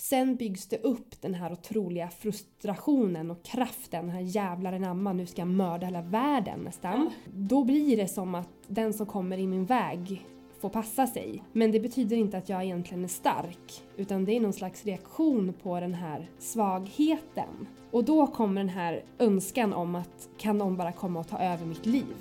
Sen 0.00 0.36
byggs 0.36 0.66
det 0.66 0.76
upp 0.76 1.22
den 1.22 1.34
här 1.34 1.52
otroliga 1.52 2.08
frustrationen 2.08 3.30
och 3.30 3.42
kraften, 3.42 4.06
den 4.06 4.14
här 4.14 4.20
jävlar 4.20 4.72
anamma, 4.72 5.12
nu 5.12 5.26
ska 5.26 5.40
jag 5.40 5.48
mörda 5.48 5.86
hela 5.86 6.02
världen 6.02 6.60
nästan. 6.60 7.10
Då 7.34 7.64
blir 7.64 7.96
det 7.96 8.08
som 8.08 8.34
att 8.34 8.48
den 8.66 8.92
som 8.92 9.06
kommer 9.06 9.38
i 9.38 9.46
min 9.46 9.64
väg 9.64 10.26
får 10.60 10.68
passa 10.68 11.06
sig. 11.06 11.42
Men 11.52 11.72
det 11.72 11.80
betyder 11.80 12.16
inte 12.16 12.38
att 12.38 12.48
jag 12.48 12.64
egentligen 12.64 13.04
är 13.04 13.08
stark, 13.08 13.82
utan 13.96 14.24
det 14.24 14.36
är 14.36 14.40
någon 14.40 14.52
slags 14.52 14.84
reaktion 14.84 15.54
på 15.62 15.80
den 15.80 15.94
här 15.94 16.30
svagheten. 16.38 17.66
Och 17.90 18.04
då 18.04 18.26
kommer 18.26 18.60
den 18.60 18.68
här 18.68 19.04
önskan 19.18 19.72
om 19.72 19.94
att 19.94 20.28
kan 20.38 20.58
någon 20.58 20.76
bara 20.76 20.92
komma 20.92 21.20
och 21.20 21.28
ta 21.28 21.38
över 21.38 21.66
mitt 21.66 21.86
liv? 21.86 22.16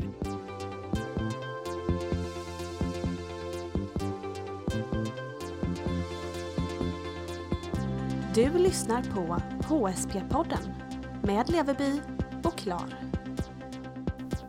Du 8.40 8.58
lyssnar 8.58 9.02
på 9.04 9.36
HSP-podden 9.76 10.74
med 11.24 11.50
Leverby 11.50 12.02
och 12.44 12.58
Klar. 12.58 12.96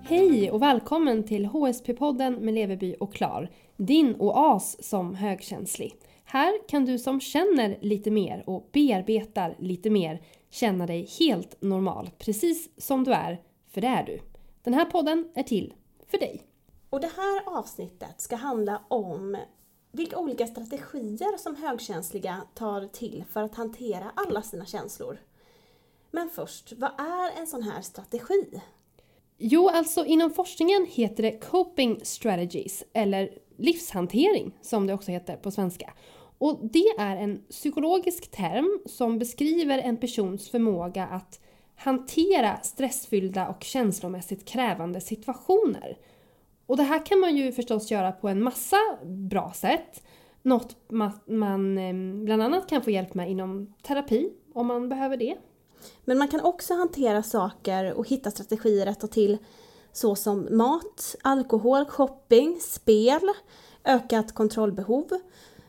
Hej 0.02 0.50
och 0.50 0.62
välkommen 0.62 1.24
till 1.24 1.46
HSP-podden 1.46 2.40
med 2.40 2.54
Leverby 2.54 2.96
och 3.00 3.14
Klar. 3.14 3.50
Din 3.76 4.16
oas 4.18 4.84
som 4.84 5.14
högkänslig. 5.14 5.94
Här 6.24 6.68
kan 6.68 6.84
du 6.84 6.98
som 6.98 7.20
känner 7.20 7.78
lite 7.80 8.10
mer 8.10 8.44
och 8.46 8.68
bearbetar 8.72 9.56
lite 9.58 9.90
mer 9.90 10.22
känna 10.50 10.86
dig 10.86 11.08
helt 11.18 11.62
normal, 11.62 12.10
precis 12.18 12.70
som 12.76 13.04
du 13.04 13.12
är, 13.12 13.42
för 13.68 13.80
det 13.80 13.86
är 13.86 14.06
du. 14.06 14.20
Den 14.62 14.74
här 14.74 14.84
podden 14.84 15.28
är 15.34 15.42
till 15.42 15.74
för 16.06 16.18
dig. 16.18 16.42
Och 16.90 17.00
det 17.00 17.10
här 17.16 17.58
avsnittet 17.58 18.20
ska 18.20 18.36
handla 18.36 18.82
om 18.88 19.36
vilka 19.92 20.18
olika 20.18 20.46
strategier 20.46 21.38
som 21.38 21.56
högkänsliga 21.56 22.42
tar 22.54 22.86
till 22.86 23.24
för 23.32 23.42
att 23.42 23.54
hantera 23.54 24.12
alla 24.14 24.42
sina 24.42 24.66
känslor. 24.66 25.18
Men 26.10 26.30
först, 26.30 26.72
vad 26.72 26.90
är 27.00 27.40
en 27.40 27.46
sån 27.46 27.62
här 27.62 27.82
strategi? 27.82 28.60
Jo, 29.38 29.68
alltså 29.68 30.04
inom 30.04 30.30
forskningen 30.30 30.86
heter 30.90 31.22
det 31.22 31.38
coping 31.38 32.00
strategies, 32.02 32.84
eller 32.92 33.38
livshantering 33.56 34.58
som 34.62 34.86
det 34.86 34.94
också 34.94 35.10
heter 35.10 35.36
på 35.36 35.50
svenska. 35.50 35.94
Och 36.38 36.58
det 36.62 36.88
är 36.98 37.16
en 37.16 37.42
psykologisk 37.50 38.30
term 38.30 38.80
som 38.86 39.18
beskriver 39.18 39.78
en 39.78 39.96
persons 39.96 40.50
förmåga 40.50 41.06
att 41.06 41.40
hantera 41.76 42.60
stressfyllda 42.60 43.48
och 43.48 43.64
känslomässigt 43.64 44.48
krävande 44.48 45.00
situationer. 45.00 45.98
Och 46.70 46.76
det 46.76 46.82
här 46.82 47.06
kan 47.06 47.20
man 47.20 47.36
ju 47.36 47.52
förstås 47.52 47.90
göra 47.90 48.12
på 48.12 48.28
en 48.28 48.42
massa 48.42 48.76
bra 49.04 49.52
sätt. 49.56 50.02
Något 50.42 50.76
man 51.26 51.78
eh, 51.78 52.24
bland 52.24 52.42
annat 52.42 52.68
kan 52.68 52.82
få 52.82 52.90
hjälp 52.90 53.14
med 53.14 53.30
inom 53.30 53.74
terapi 53.82 54.32
om 54.54 54.66
man 54.66 54.88
behöver 54.88 55.16
det. 55.16 55.36
Men 56.04 56.18
man 56.18 56.28
kan 56.28 56.40
också 56.40 56.74
hantera 56.74 57.22
saker 57.22 57.92
och 57.92 58.08
hitta 58.08 58.30
strategier 58.30 58.86
att 58.86 59.00
ta 59.00 59.06
till 59.06 59.38
såsom 59.92 60.48
mat, 60.50 61.16
alkohol, 61.22 61.84
shopping, 61.84 62.60
spel, 62.60 63.30
ökat 63.84 64.34
kontrollbehov, 64.34 65.08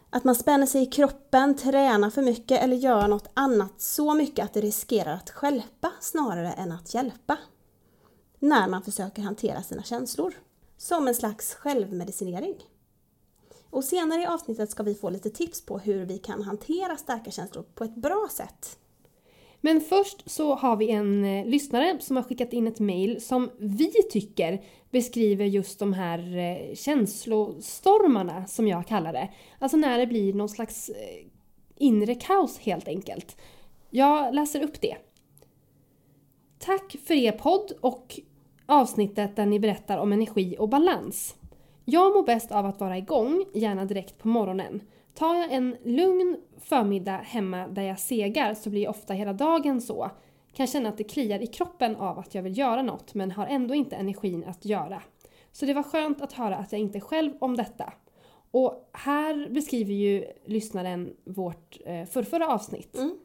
att 0.10 0.24
man 0.24 0.36
spänner 0.36 0.66
sig 0.66 0.82
i 0.82 0.86
kroppen, 0.86 1.56
tränar 1.56 2.10
för 2.10 2.22
mycket 2.22 2.64
eller 2.64 2.76
gör 2.76 3.08
något 3.08 3.32
annat 3.34 3.82
så 3.82 4.14
mycket 4.14 4.46
att 4.46 4.54
det 4.54 4.62
riskerar 4.62 5.14
att 5.14 5.30
skälpa 5.30 5.92
snarare 6.00 6.52
än 6.52 6.72
att 6.72 6.94
hjälpa. 6.94 7.38
När 8.40 8.68
man 8.68 8.84
försöker 8.84 9.22
hantera 9.22 9.62
sina 9.64 9.84
känslor. 9.84 10.34
Som 10.82 11.08
en 11.08 11.16
slags 11.16 11.54
självmedicinering. 11.54 12.56
Och 13.70 13.84
senare 13.84 14.22
i 14.22 14.26
avsnittet 14.26 14.70
ska 14.70 14.84
vi 14.84 14.96
få 14.96 15.10
lite 15.10 15.30
tips 15.30 15.66
på 15.66 15.80
hur 15.80 16.06
vi 16.06 16.18
kan 16.18 16.42
hantera 16.42 16.98
starka 16.98 17.32
känslor 17.32 17.66
på 17.76 17.84
ett 17.84 17.96
bra 17.96 18.28
sätt. 18.32 18.80
Men 19.60 19.82
först 19.82 20.30
så 20.30 20.56
har 20.56 20.76
vi 20.76 20.92
en 20.92 21.26
eh, 21.26 21.46
lyssnare 21.46 21.98
som 22.00 22.16
har 22.16 22.24
skickat 22.24 22.54
in 22.54 22.68
ett 22.68 22.80
mail 22.80 23.22
som 23.22 23.52
vi 23.58 23.92
tycker 24.12 24.64
beskriver 24.92 25.46
just 25.46 25.80
de 25.80 25.94
här 25.94 26.38
eh, 26.38 26.76
känslostormarna 26.76 28.48
som 28.48 28.68
jag 28.68 28.88
kallar 28.88 29.14
det. 29.14 29.30
Alltså 29.60 29.78
när 29.78 29.98
det 29.98 30.08
blir 30.08 30.34
någon 30.34 30.50
slags 30.50 30.90
eh, 30.90 31.26
inre 31.78 32.16
kaos 32.16 32.60
helt 32.60 32.88
enkelt. 32.88 33.38
Jag 33.90 34.36
läser 34.36 34.64
upp 34.64 34.82
det. 34.82 34.98
Tack 36.60 36.96
för 37.06 37.14
er 37.14 37.32
podd 37.32 37.72
och 37.82 38.20
avsnittet 38.72 39.36
där 39.36 39.46
ni 39.46 39.60
berättar 39.60 39.98
om 39.98 40.14
energi 40.14 40.56
och 40.60 40.70
balans. 40.70 41.36
Jag 41.86 42.14
mår 42.14 42.24
bäst 42.24 42.52
av 42.52 42.66
att 42.66 42.80
vara 42.80 42.98
igång, 42.98 43.46
gärna 43.54 43.86
direkt 43.86 44.18
på 44.18 44.28
morgonen. 44.28 44.82
Tar 45.14 45.36
jag 45.36 45.52
en 45.52 45.78
lugn 45.84 46.38
förmiddag 46.60 47.18
hemma 47.18 47.68
där 47.68 47.82
jag 47.82 48.00
segar 48.00 48.54
så 48.54 48.70
blir 48.70 48.90
ofta 48.90 49.14
hela 49.14 49.34
dagen 49.34 49.82
så. 49.82 50.12
Kan 50.54 50.68
känna 50.68 50.90
att 50.90 50.98
det 50.98 51.04
kliar 51.04 51.40
i 51.40 51.48
kroppen 51.48 51.96
av 51.96 52.20
att 52.20 52.36
jag 52.36 52.44
vill 52.44 52.58
göra 52.58 52.82
något 52.82 53.14
men 53.14 53.32
har 53.32 53.48
ändå 53.48 53.74
inte 53.74 53.96
energin 53.96 54.44
att 54.48 54.66
göra. 54.66 55.02
Så 55.52 55.66
det 55.66 55.74
var 55.74 55.84
skönt 55.84 56.22
att 56.22 56.34
höra 56.34 56.56
att 56.56 56.72
jag 56.72 56.82
inte 56.82 56.98
är 56.98 57.02
själv 57.02 57.34
om 57.40 57.58
detta. 57.58 57.94
Och 58.52 58.90
här 58.94 59.50
beskriver 59.50 59.94
ju 59.94 60.26
lyssnaren 60.46 61.14
vårt 61.24 61.78
eh, 61.86 62.06
förrförra 62.06 62.48
avsnitt. 62.48 62.98
Mm. 62.98 63.18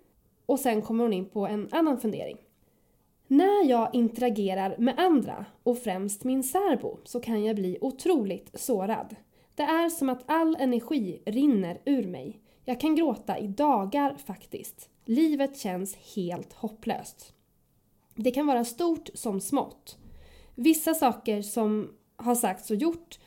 Och 0.47 0.61
sen 0.61 0.83
kommer 0.83 1.05
hon 1.05 1.13
in 1.13 1.29
på 1.29 1.47
en 1.47 1.69
annan 1.73 1.99
fundering. 1.99 2.37
När 3.29 3.69
jag 3.69 3.95
interagerar 3.95 4.77
med 4.79 4.99
andra, 4.99 5.45
och 5.63 5.79
främst 5.79 6.25
min 6.25 6.43
särbo, 6.43 6.99
så 7.05 7.21
kan 7.21 7.45
jag 7.45 7.57
bli 7.57 7.79
otroligt 7.81 8.61
sårad. 8.61 9.17
Det 9.55 9.63
är 9.63 9.89
som 9.89 10.09
att 10.09 10.25
all 10.27 10.57
energi 10.61 11.23
rinner 11.27 11.81
ur 11.85 12.07
mig. 12.07 12.41
Jag 12.65 12.81
kan 12.81 12.97
gråta 12.97 13.39
i 13.39 13.47
dagar 13.47 14.17
faktiskt. 14.27 14.89
Livet 15.05 15.59
känns 15.59 15.97
helt 16.17 16.53
hopplöst. 16.53 17.33
Det 18.15 18.31
kan 18.31 18.47
vara 18.47 18.65
stort 18.65 19.09
som 19.15 19.41
smått. 19.41 19.99
Vissa 20.55 20.95
saker 20.95 21.43
som 21.43 21.91
har 22.17 22.35
sagts 22.35 22.71
och 22.71 22.77
gjort, 22.77 23.19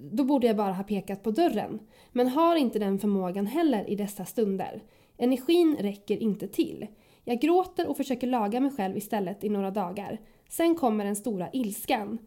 då 0.00 0.24
borde 0.24 0.46
jag 0.46 0.56
bara 0.56 0.72
ha 0.72 0.84
pekat 0.84 1.22
på 1.22 1.30
dörren. 1.30 1.80
Men 2.12 2.28
har 2.28 2.56
inte 2.56 2.78
den 2.78 2.98
förmågan 2.98 3.46
heller 3.46 3.90
i 3.90 3.96
dessa 3.96 4.24
stunder. 4.24 4.82
Energin 5.16 5.76
räcker 5.80 6.16
inte 6.16 6.48
till. 6.48 6.86
Jag 7.28 7.40
gråter 7.40 7.88
och 7.88 7.96
försöker 7.96 8.26
laga 8.26 8.60
mig 8.60 8.70
själv 8.70 8.96
istället 8.96 9.44
i 9.44 9.48
några 9.48 9.70
dagar. 9.70 10.20
Sen 10.48 10.74
kommer 10.74 11.04
den 11.04 11.16
stora 11.16 11.48
ilskan. 11.52 12.18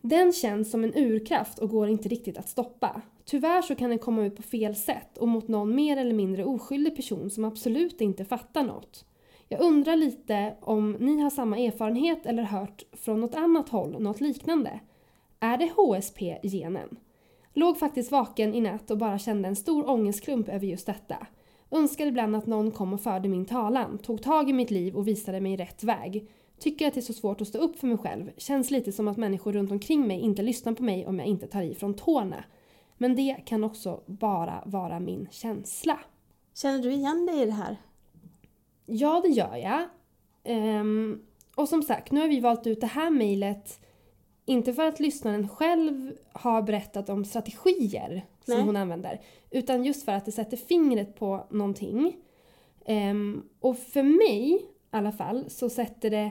Den 0.00 0.32
känns 0.32 0.70
som 0.70 0.84
en 0.84 0.94
urkraft 0.94 1.58
och 1.58 1.68
går 1.68 1.88
inte 1.88 2.08
riktigt 2.08 2.38
att 2.38 2.48
stoppa. 2.48 3.02
Tyvärr 3.24 3.62
så 3.62 3.74
kan 3.74 3.90
den 3.90 3.98
komma 3.98 4.24
ut 4.24 4.36
på 4.36 4.42
fel 4.42 4.76
sätt 4.76 5.18
och 5.18 5.28
mot 5.28 5.48
någon 5.48 5.74
mer 5.74 5.96
eller 5.96 6.14
mindre 6.14 6.44
oskyldig 6.44 6.96
person 6.96 7.30
som 7.30 7.44
absolut 7.44 8.00
inte 8.00 8.24
fattar 8.24 8.64
något. 8.64 9.04
Jag 9.48 9.60
undrar 9.60 9.96
lite 9.96 10.54
om 10.60 10.92
ni 10.92 11.20
har 11.20 11.30
samma 11.30 11.58
erfarenhet 11.58 12.26
eller 12.26 12.42
hört 12.42 12.82
från 12.92 13.20
något 13.20 13.34
annat 13.34 13.68
håll 13.68 14.02
något 14.02 14.20
liknande. 14.20 14.80
Är 15.40 15.56
det 15.56 15.70
HSP-genen? 15.76 16.96
Låg 17.54 17.78
faktiskt 17.78 18.12
vaken 18.12 18.54
i 18.54 18.60
natt 18.60 18.90
och 18.90 18.98
bara 18.98 19.18
kände 19.18 19.48
en 19.48 19.56
stor 19.56 19.90
ångestklump 19.90 20.48
över 20.48 20.66
just 20.66 20.86
detta. 20.86 21.26
Önskar 21.72 22.06
ibland 22.06 22.36
att 22.36 22.46
någon 22.46 22.70
kom 22.70 22.92
och 22.92 23.00
förde 23.00 23.28
min 23.28 23.44
talan, 23.44 23.98
tog 23.98 24.22
tag 24.22 24.50
i 24.50 24.52
mitt 24.52 24.70
liv 24.70 24.96
och 24.96 25.08
visade 25.08 25.40
mig 25.40 25.56
rätt 25.56 25.84
väg. 25.84 26.28
Tycker 26.58 26.86
att 26.86 26.94
det 26.94 27.00
är 27.00 27.02
så 27.02 27.12
svårt 27.12 27.40
att 27.40 27.48
stå 27.48 27.58
upp 27.58 27.78
för 27.78 27.86
mig 27.86 27.98
själv. 27.98 28.30
Känns 28.36 28.70
lite 28.70 28.92
som 28.92 29.08
att 29.08 29.16
människor 29.16 29.52
runt 29.52 29.70
omkring 29.70 30.06
mig 30.06 30.20
inte 30.20 30.42
lyssnar 30.42 30.72
på 30.72 30.82
mig 30.82 31.06
om 31.06 31.18
jag 31.18 31.28
inte 31.28 31.46
tar 31.46 31.62
i 31.62 31.74
från 31.74 31.94
tårna. 31.94 32.44
Men 32.98 33.16
det 33.16 33.36
kan 33.46 33.64
också 33.64 34.00
bara 34.06 34.62
vara 34.66 35.00
min 35.00 35.28
känsla. 35.30 35.98
Känner 36.54 36.82
du 36.82 36.92
igen 36.92 37.26
dig 37.26 37.42
i 37.42 37.46
det 37.46 37.52
här? 37.52 37.76
Ja, 38.86 39.20
det 39.24 39.28
gör 39.28 39.56
jag. 39.56 39.88
Um, 40.80 41.22
och 41.56 41.68
som 41.68 41.82
sagt, 41.82 42.12
nu 42.12 42.20
har 42.20 42.28
vi 42.28 42.40
valt 42.40 42.66
ut 42.66 42.80
det 42.80 42.86
här 42.86 43.10
mejlet 43.10 43.80
inte 44.44 44.72
för 44.72 44.86
att 44.86 45.00
lyssnaren 45.00 45.48
själv 45.48 46.12
har 46.32 46.62
berättat 46.62 47.08
om 47.08 47.24
strategier 47.24 48.26
som 48.44 48.54
Nej. 48.54 48.64
hon 48.64 48.76
använder. 48.76 49.20
Utan 49.50 49.84
just 49.84 50.04
för 50.04 50.12
att 50.12 50.24
det 50.24 50.32
sätter 50.32 50.56
fingret 50.56 51.16
på 51.18 51.46
någonting. 51.50 52.16
Um, 52.86 53.48
och 53.60 53.78
för 53.78 54.02
mig 54.02 54.52
i 54.52 54.66
alla 54.90 55.12
fall 55.12 55.44
så 55.50 55.70
sätter 55.70 56.10
det 56.10 56.30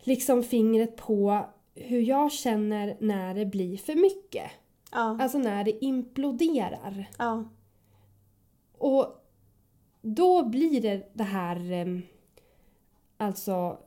liksom 0.00 0.42
fingret 0.42 0.96
på 0.96 1.46
hur 1.74 2.00
jag 2.00 2.32
känner 2.32 2.96
när 3.00 3.34
det 3.34 3.46
blir 3.46 3.76
för 3.76 3.94
mycket. 3.94 4.50
Ja. 4.92 5.18
Alltså 5.20 5.38
när 5.38 5.64
det 5.64 5.84
imploderar. 5.84 7.10
Ja. 7.18 7.44
Och 8.78 9.06
då 10.02 10.44
blir 10.44 10.80
det 10.80 11.10
det 11.12 11.24
här 11.24 11.72
um, 11.72 12.02
alltså 13.16 13.78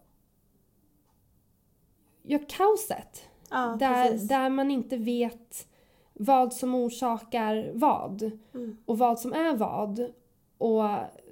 ja, 2.27 2.39
kaoset. 2.47 3.29
Ja, 3.49 3.77
där, 3.79 4.27
där 4.27 4.49
man 4.49 4.71
inte 4.71 4.97
vet 4.97 5.67
vad 6.13 6.53
som 6.53 6.75
orsakar 6.75 7.71
vad 7.73 8.31
mm. 8.53 8.77
och 8.85 8.97
vad 8.97 9.19
som 9.19 9.33
är 9.33 9.55
vad. 9.55 10.13
Och 10.57 10.83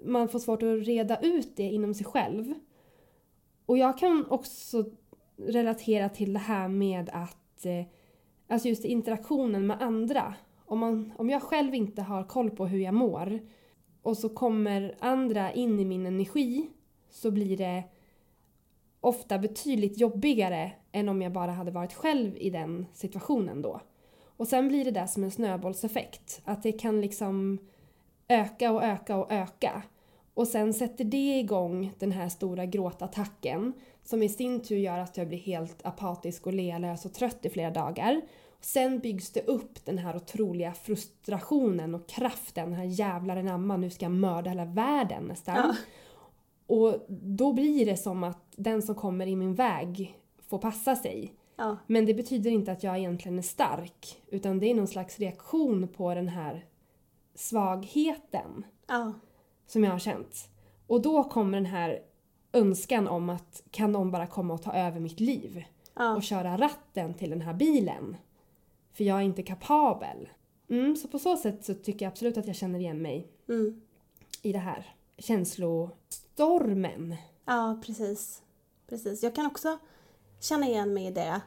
man 0.06 0.27
får 0.30 0.39
svårt 0.39 0.63
att 0.63 0.88
reda 0.88 1.19
ut 1.19 1.56
det 1.56 1.63
inom 1.63 1.94
sig 1.94 2.06
själv. 2.06 2.53
Och 3.65 3.77
jag 3.77 3.97
kan 3.97 4.25
också 4.30 4.86
relatera 5.38 6.09
till 6.09 6.33
det 6.33 6.39
här 6.39 6.68
med 6.68 7.09
att 7.13 7.65
eh, 7.65 7.86
alltså 8.48 8.68
just 8.68 8.86
interaktionen 8.86 9.68
med 9.68 9.81
andra. 9.81 10.33
Om, 10.65 10.80
man, 10.80 11.13
om 11.18 11.30
jag 11.30 11.41
själv 11.41 11.75
inte 11.75 12.01
har 12.01 12.24
koll 12.24 12.50
på 12.50 12.68
hur 12.68 12.80
jag 12.80 12.94
mår 12.94 13.39
och 14.01 14.18
så 14.18 14.30
kommer 14.30 14.95
andra 15.00 15.53
in 15.53 15.80
i 15.80 15.86
min 15.86 16.06
energi 16.06 16.69
så 17.09 17.31
blir 17.31 17.57
det 17.57 17.83
ofta 19.01 19.39
betydligt 19.39 19.98
jobbigare 20.00 20.71
än 20.95 21.09
om 21.09 21.21
jag 21.21 21.31
bara 21.31 21.51
hade 21.51 21.71
varit 21.71 21.94
själv 21.94 22.38
i 22.38 22.50
den 22.50 22.86
situationen 22.94 23.62
då. 23.62 23.81
Och 24.38 24.47
sen 24.47 24.68
blir 24.68 24.86
det 24.86 24.92
där 24.92 25.06
som 25.06 25.24
en 25.24 25.31
snöbollseffekt. 25.31 26.42
Att 26.45 26.63
det 26.63 26.71
kan 26.71 27.01
liksom 27.01 27.57
öka 28.27 28.71
och 28.71 28.83
öka 28.83 29.18
och 29.18 29.31
öka. 29.31 29.81
Och 30.33 30.47
sen 30.47 30.74
sätter 30.74 31.03
det 31.03 31.39
igång 31.39 31.94
den 32.00 32.12
här 32.12 32.30
stora 32.30 32.65
gråtattacken 32.65 33.74
som 34.03 34.24
i 34.24 34.30
sin 34.30 34.59
tur 34.63 34.77
gör 34.77 35.00
att 35.00 35.18
jag 35.18 35.27
blir 35.27 35.38
helt 35.38 35.86
apatisk 35.86 36.47
och 36.47 36.53
lealös 36.53 37.06
och 37.06 37.13
trött 37.13 37.45
i 37.45 37.50
flera 37.50 37.71
dagar. 37.71 38.21
Sen 38.62 39.00
byggs 39.00 39.31
det 39.31 39.48
upp 39.48 39.86
den 39.86 39.98
här 39.98 40.15
otroliga 40.15 40.74
frustrationen 40.74 41.95
och 41.95 42.09
kraften. 42.09 42.69
Den 42.69 42.80
här 42.80 42.86
jävlar 42.86 43.38
anamma, 43.38 43.77
nu 43.77 43.89
ska 43.89 44.06
jag 44.06 44.12
mörda 44.12 44.50
hela 44.50 44.65
världen 44.65 45.24
nästan. 45.24 45.56
Ja. 45.56 45.75
Och 46.68 47.06
då 47.09 47.53
blir 47.53 47.86
det 47.86 47.98
som 47.98 48.24
att 48.24 48.53
den 48.56 48.81
som 48.81 48.95
kommer 48.95 49.27
i 49.27 49.36
min 49.36 49.56
väg 49.56 50.19
får 50.47 50.57
passa 50.57 50.95
sig. 50.95 51.33
Ja. 51.56 51.77
Men 51.88 52.06
det 52.06 52.13
betyder 52.13 52.51
inte 52.51 52.71
att 52.71 52.83
jag 52.83 52.97
egentligen 52.97 53.38
är 53.38 53.42
stark. 53.44 54.21
Utan 54.27 54.59
det 54.59 54.65
är 54.71 54.75
någon 54.75 54.88
slags 54.88 55.19
reaktion 55.19 55.88
på 55.88 56.13
den 56.15 56.27
här 56.27 56.65
svagheten 57.36 58.65
Ja. 58.88 59.13
som 59.68 59.83
jag 59.83 59.92
har 59.92 60.00
känt. 60.00 60.50
Och 60.88 61.01
då 61.01 61.24
kommer 61.24 61.57
den 61.57 61.65
här 61.65 62.00
önskan 62.53 63.07
om 63.07 63.30
att 63.30 63.63
kan 63.71 63.92
någon 63.92 64.12
bara 64.12 64.27
komma 64.27 64.53
och 64.53 64.62
ta 64.62 64.74
över 64.74 65.00
mitt 65.00 65.19
liv 65.19 65.65
Ja. 65.95 66.15
och 66.15 66.24
köra 66.24 66.57
ratten 66.57 67.13
till 67.13 67.30
den 67.30 67.41
här 67.41 67.53
bilen. 67.53 68.18
För 68.94 69.03
jag 69.03 69.18
är 69.18 69.21
inte 69.24 69.44
kapabel. 69.44 70.30
Mm, 70.69 70.95
så 70.95 71.07
på 71.07 71.19
så 71.19 71.38
sätt 71.38 71.65
så 71.65 71.74
tycker 71.74 72.06
jag 72.06 72.12
absolut 72.12 72.38
att 72.38 72.48
jag 72.48 72.56
känner 72.56 72.80
igen 72.80 73.01
mig 73.01 73.27
Mm. 73.50 73.81
i 74.41 74.51
det 74.51 74.59
här 74.59 74.95
känslostormen. 75.18 77.15
Ja, 77.45 77.81
precis. 77.86 78.41
Precis. 78.89 79.24
Jag 79.24 79.36
kan 79.36 79.45
också 79.45 79.77
känna 80.45 80.68
igen 80.68 80.94
mig 80.94 81.07
i 81.07 81.12
det. 81.12 81.42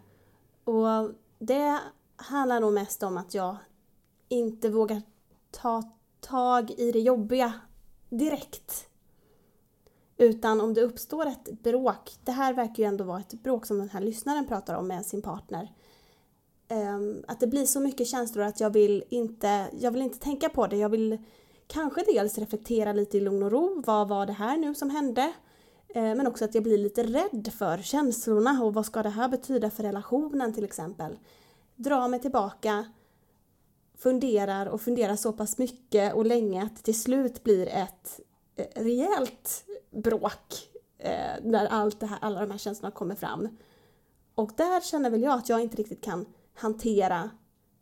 Och 0.65 1.11
det 1.39 1.79
handlar 2.17 2.61
nog 2.61 2.73
mest 2.73 3.03
om 3.03 3.17
att 3.17 3.35
jag 3.35 3.57
inte 4.29 4.69
vågar 4.69 5.03
ta 5.51 5.83
tag 6.21 6.71
i 6.71 6.93
det 6.93 7.01
jobbiga 7.01 7.53
direkt. 8.09 8.89
Utan 10.17 10.61
om 10.61 10.75
det 10.75 10.83
uppstår 10.83 11.27
ett 11.27 11.63
bråk, 11.63 12.17
det 12.25 12.33
här 12.33 12.55
verkar 12.55 12.83
ju 12.83 12.85
ändå 12.85 13.05
vara 13.05 13.21
ett 13.21 13.43
bråk 13.43 13.67
som 13.67 13.79
den 13.79 13.89
här 13.89 14.01
lyssnaren 14.01 14.47
pratar 14.47 14.75
om 14.75 14.89
med 14.89 15.07
sin 15.07 15.23
partner. 15.23 15.73
Ehm, 16.69 17.25
att 17.29 17.41
det 17.41 17.47
blir 17.47 17.67
så 17.67 17.81
mycket 17.81 18.07
känslor 18.07 18.45
att 18.45 18.61
jag 18.61 18.71
vill 18.71 19.05
inte, 19.09 19.67
jag 19.81 19.91
vill 19.91 20.03
inte 20.03 20.19
tänka 20.19 20.49
på 20.49 20.67
det. 20.67 20.77
Jag 20.77 20.89
vill 20.89 21.19
kanske 21.67 22.05
dels 22.07 22.39
reflektera 22.39 22.93
lite 22.93 23.17
i 23.17 23.21
lugn 23.21 23.43
och 23.43 23.51
ro. 23.51 23.83
Vad 23.87 24.09
var 24.09 24.27
det 24.27 24.33
här 24.33 24.57
nu 24.57 24.75
som 24.75 24.91
hände? 24.91 25.33
Eh, 25.95 26.15
men 26.15 26.27
också 26.27 26.45
att 26.45 26.55
jag 26.55 26.65
blir 26.65 26.79
lite 26.79 27.03
rädd 27.03 27.53
för 27.59 27.79
känslorna 27.79 28.63
och 28.63 28.75
vad 28.75 28.87
ska 28.87 29.03
det 29.03 29.09
här 29.09 29.29
betyda 29.29 29.71
för 29.71 29.83
relationen 29.83 30.53
till 30.53 30.65
exempel. 30.65 31.19
Dra 31.77 32.09
mig 32.09 32.21
tillbaka, 32.21 32.93
funderar 33.99 34.67
och 34.67 34.81
funderar 34.81 35.17
så 35.17 35.33
pass 35.33 35.59
mycket 35.59 36.15
och 36.15 36.27
länge 36.27 36.63
att 36.63 36.77
det 36.77 36.83
till 36.83 37.01
slut 37.01 37.45
blir 37.45 37.67
ett 37.67 38.21
eh, 38.57 38.83
rejält 38.83 39.65
bråk 39.91 40.71
eh, 40.99 41.43
när 41.43 41.67
allt 41.67 42.01
det 42.01 42.07
här, 42.07 42.19
alla 42.21 42.41
de 42.41 42.51
här 42.51 42.59
känslorna 42.59 42.91
kommer 42.91 43.15
fram. 43.15 43.49
Och 44.35 44.51
där 44.57 44.81
känner 44.81 45.11
väl 45.11 45.23
jag 45.23 45.39
att 45.39 45.49
jag 45.49 45.61
inte 45.61 45.77
riktigt 45.77 46.05
kan 46.05 46.27
hantera 46.55 47.31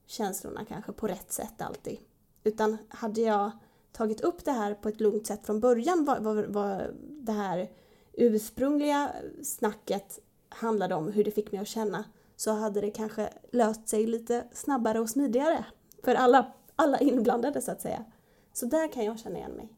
känslorna 0.07 0.65
kanske 0.65 0.93
på 0.93 1.07
rätt 1.07 1.33
sätt 1.33 1.63
alltid. 1.63 1.99
Utan 2.45 2.79
hade 2.89 3.21
jag 3.21 3.51
tagit 3.93 4.21
upp 4.21 4.45
det 4.45 4.53
här 4.53 4.75
på 4.75 4.89
ett 4.89 5.01
lugnt 5.01 5.27
sätt 5.27 5.47
från 5.47 5.61
början, 5.61 6.05
vad, 6.05 6.23
vad, 6.23 6.45
vad 6.47 6.83
det 7.01 7.33
här 7.33 7.71
ursprungliga 8.17 9.13
snacket 9.43 10.19
handlade 10.49 10.95
om, 10.95 11.13
hur 11.13 11.25
det 11.25 11.31
fick 11.31 11.53
mig 11.53 11.61
att 11.61 11.69
känna, 11.69 12.05
så 12.37 12.53
hade 12.53 12.81
det 12.81 12.91
kanske 12.91 13.29
löst 13.53 13.89
sig 13.89 14.07
lite 14.07 14.45
snabbare 14.53 15.01
och 15.01 15.11
smidigare 15.11 15.65
för 16.05 16.15
alla, 16.15 16.53
alla 16.77 16.99
inblandade 16.99 17.61
så 17.61 17.73
att 17.73 17.81
säga. 17.81 18.05
Så 18.53 18.67
där 18.67 18.93
kan 18.93 19.05
jag 19.05 19.19
känna 19.19 19.39
igen 19.39 19.53
mig. 19.53 19.69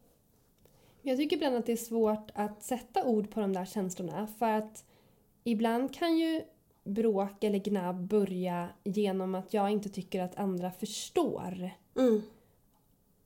Jag 1.01 1.17
tycker 1.17 1.35
ibland 1.35 1.55
att 1.55 1.65
det 1.65 1.71
är 1.71 1.77
svårt 1.77 2.31
att 2.33 2.63
sätta 2.63 3.03
ord 3.03 3.31
på 3.31 3.39
de 3.39 3.53
där 3.53 3.65
känslorna 3.65 4.27
för 4.27 4.51
att 4.51 4.83
ibland 5.43 5.93
kan 5.93 6.17
ju 6.17 6.41
bråk 6.83 7.43
eller 7.43 7.59
gnabb 7.59 8.07
börja 8.07 8.69
genom 8.83 9.35
att 9.35 9.53
jag 9.53 9.69
inte 9.71 9.89
tycker 9.89 10.21
att 10.21 10.35
andra 10.35 10.71
förstår. 10.71 11.71
Mm, 11.97 12.21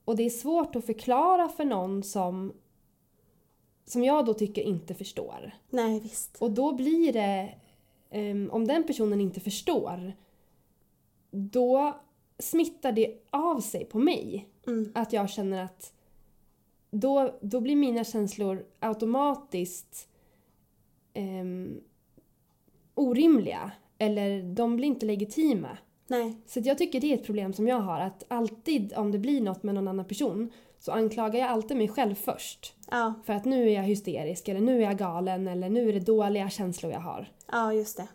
Och 0.04 0.16
det 0.16 0.22
är 0.22 0.30
svårt 0.30 0.76
att 0.76 0.86
förklara 0.86 1.48
för 1.48 1.64
någon 1.64 2.02
som, 2.02 2.52
som 3.86 4.04
jag 4.04 4.26
då 4.26 4.34
tycker 4.34 4.62
inte 4.62 4.94
förstår. 4.94 5.50
nej 5.70 6.00
visst. 6.00 6.36
Och 6.42 6.50
då 6.50 6.72
blir 6.74 7.12
det, 7.12 7.54
ehm, 8.10 8.50
om 8.52 8.66
den 8.66 8.84
personen 8.84 9.20
inte 9.20 9.40
förstår, 9.40 10.12
då 11.30 11.96
smittar 12.38 12.92
det 12.92 13.16
av 13.30 13.60
sig 13.60 13.84
på 13.84 13.98
mig. 13.98 14.48
Mm, 14.66 14.92
Att 14.94 15.12
jag 15.12 15.30
känner 15.30 15.64
att 15.64 15.92
då, 16.90 17.38
då 17.40 17.60
blir 17.60 17.76
mina 17.76 18.04
känslor 18.04 18.64
automatiskt 18.78 20.08
ehm, 21.14 21.80
orimliga. 22.94 23.70
Eller 23.98 24.42
de 24.42 24.76
blir 24.76 24.88
inte 24.88 25.06
legitima. 25.06 25.78
nej, 26.06 26.36
Så 26.46 26.60
jag 26.64 26.78
tycker 26.78 27.00
det 27.00 27.12
är 27.12 27.14
ett 27.14 27.26
problem 27.26 27.52
som 27.52 27.66
jag 27.68 27.80
har. 27.80 28.00
Att 28.00 28.24
alltid 28.28 28.92
om 28.96 29.12
det 29.12 29.18
blir 29.18 29.40
något 29.40 29.62
med 29.62 29.74
någon 29.74 29.88
annan 29.88 30.04
person 30.04 30.52
så 30.84 30.92
anklagar 30.92 31.40
jag 31.40 31.48
alltid 31.50 31.76
mig 31.76 31.88
själv 31.88 32.14
först. 32.14 32.74
ja, 32.90 33.14
För 33.24 33.32
att 33.32 33.44
nu 33.44 33.68
är 33.70 33.74
jag 33.74 33.82
hysterisk 33.82 34.48
eller 34.48 34.60
nu 34.60 34.76
är 34.76 34.80
jag 34.84 34.98
galen 34.98 35.48
eller 35.48 35.68
nu 35.68 35.88
är 35.88 35.92
det 35.92 36.00
dåliga 36.00 36.50
känslor 36.50 36.92
jag 36.92 37.00
har. 37.00 37.32
ja 37.52 37.72
just 37.72 37.96
det. 37.96 38.06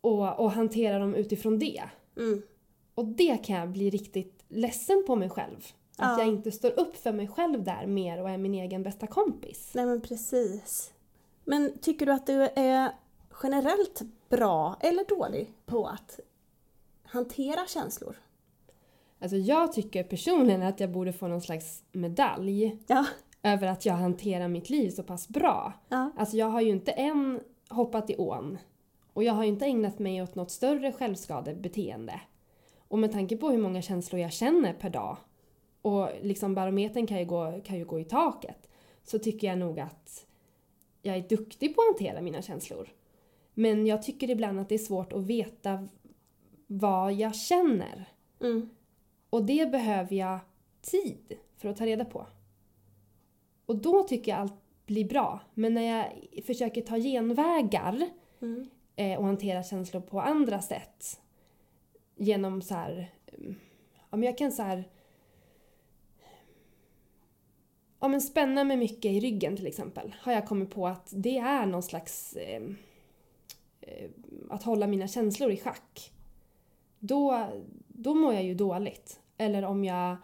Och, 0.00 0.40
och 0.40 0.50
hanterar 0.52 1.00
dem 1.00 1.14
utifrån 1.14 1.58
det. 1.58 1.82
Mm, 2.16 2.42
Och 2.94 3.04
det 3.04 3.36
kan 3.44 3.56
jag 3.56 3.68
bli 3.68 3.90
riktigt 3.90 4.44
ledsen 4.48 5.04
på 5.06 5.16
mig 5.16 5.30
själv. 5.30 5.56
Att 5.98 6.18
Ja. 6.18 6.18
jag 6.18 6.28
inte 6.28 6.52
står 6.52 6.80
upp 6.80 6.96
för 6.96 7.12
mig 7.12 7.28
själv 7.28 7.64
där 7.64 7.86
mer 7.86 8.22
och 8.22 8.30
är 8.30 8.38
min 8.38 8.54
egen 8.54 8.82
bästa 8.82 9.06
kompis. 9.06 9.70
nej 9.74 9.86
men 9.86 10.00
precis. 10.00 10.92
Men 11.44 11.78
tycker 11.78 12.06
du 12.06 12.12
att 12.12 12.26
du 12.26 12.42
är 12.42 12.90
generellt 13.42 14.02
bra 14.28 14.76
eller 14.80 15.04
dålig 15.04 15.50
på 15.66 15.86
att 15.86 16.20
hantera 17.04 17.66
känslor? 17.66 18.16
Alltså 19.26 19.36
jag 19.36 19.72
tycker 19.72 20.02
personligen 20.02 20.62
att 20.62 20.80
jag 20.80 20.90
borde 20.90 21.12
få 21.12 21.28
någon 21.28 21.40
slags 21.40 21.82
medalj 21.92 22.78
Ja, 22.86 23.06
över 23.42 23.66
att 23.66 23.86
jag 23.86 23.94
hanterar 23.94 24.48
mitt 24.48 24.70
liv 24.70 24.90
så 24.90 25.02
pass 25.02 25.28
bra. 25.28 25.72
ja, 25.88 26.10
Alltså 26.16 26.36
jag 26.36 26.46
har 26.46 26.60
ju 26.60 26.70
inte 26.70 26.92
än 26.92 27.40
hoppat 27.68 28.10
i 28.10 28.16
ån. 28.16 28.58
Och 29.12 29.24
jag 29.24 29.32
har 29.32 29.42
ju 29.42 29.48
inte 29.48 29.64
ägnat 29.64 29.98
mig 29.98 30.22
åt 30.22 30.34
något 30.34 30.50
större 30.50 30.92
självskadebeteende. 30.92 32.20
Och 32.88 32.98
med 32.98 33.12
tanke 33.12 33.36
på 33.36 33.50
hur 33.50 33.58
många 33.58 33.82
känslor 33.82 34.20
jag 34.20 34.32
känner 34.32 34.72
per 34.72 34.90
dag 34.90 35.16
och 35.82 36.08
liksom 36.22 36.54
barometern 36.54 37.06
kan 37.06 37.18
ju 37.18 37.24
gå, 37.24 37.60
kan 37.64 37.78
ju 37.78 37.84
gå 37.84 38.00
i 38.00 38.04
taket 38.04 38.68
så 39.04 39.18
tycker 39.18 39.46
jag 39.46 39.58
nog 39.58 39.80
att 39.80 40.26
jag 41.02 41.16
är 41.16 41.28
duktig 41.28 41.74
på 41.76 41.80
att 41.80 41.86
hantera 41.86 42.20
mina 42.20 42.42
känslor. 42.42 42.88
Men 43.54 43.86
jag 43.86 44.02
tycker 44.02 44.30
ibland 44.30 44.60
att 44.60 44.68
det 44.68 44.74
är 44.74 44.78
svårt 44.78 45.12
att 45.12 45.26
veta 45.26 45.88
vad 46.66 47.12
jag 47.12 47.34
känner. 47.34 48.08
mm, 48.40 48.68
Och 49.36 49.44
det 49.44 49.70
behöver 49.70 50.16
jag 50.16 50.38
tid 50.82 51.38
för 51.56 51.68
att 51.68 51.76
ta 51.76 51.86
reda 51.86 52.04
på. 52.04 52.26
Och 53.66 53.76
då 53.76 54.02
tycker 54.02 54.32
jag 54.32 54.40
allt 54.40 54.54
blir 54.86 55.08
bra. 55.08 55.40
Men 55.54 55.74
när 55.74 55.82
jag 55.82 56.44
försöker 56.44 56.82
ta 56.82 56.96
genvägar 56.96 58.08
mm, 58.40 58.68
eh, 58.96 59.18
och 59.18 59.24
hantera 59.24 59.62
känslor 59.62 60.00
på 60.00 60.20
andra 60.20 60.62
sätt 60.62 61.20
genom 62.14 62.62
så 62.62 62.74
här... 62.74 63.10
mm, 63.32 63.54
Ja, 64.10 64.16
men 64.16 64.22
jag 64.22 64.38
kan 64.38 64.52
så 64.52 64.62
här... 64.62 64.88
Ja, 68.00 68.08
men 68.08 68.20
spänna 68.20 68.64
mig 68.64 68.76
mycket 68.76 69.12
i 69.12 69.20
ryggen 69.20 69.56
till 69.56 69.66
exempel. 69.66 70.14
Har 70.20 70.32
jag 70.32 70.46
kommit 70.46 70.70
på 70.70 70.86
att 70.86 71.12
det 71.16 71.38
är 71.38 71.66
någon 71.66 71.82
slags... 71.82 72.36
Eh, 72.36 72.62
eh, 73.80 74.10
att 74.50 74.62
hålla 74.62 74.86
mina 74.86 75.08
känslor 75.08 75.50
i 75.50 75.56
schack. 75.56 76.12
Då, 76.98 77.46
då 77.88 78.14
mår 78.14 78.34
jag 78.34 78.44
ju 78.44 78.54
dåligt. 78.54 79.20
Eller 79.38 79.64
om 79.64 79.84
jag... 79.84 80.16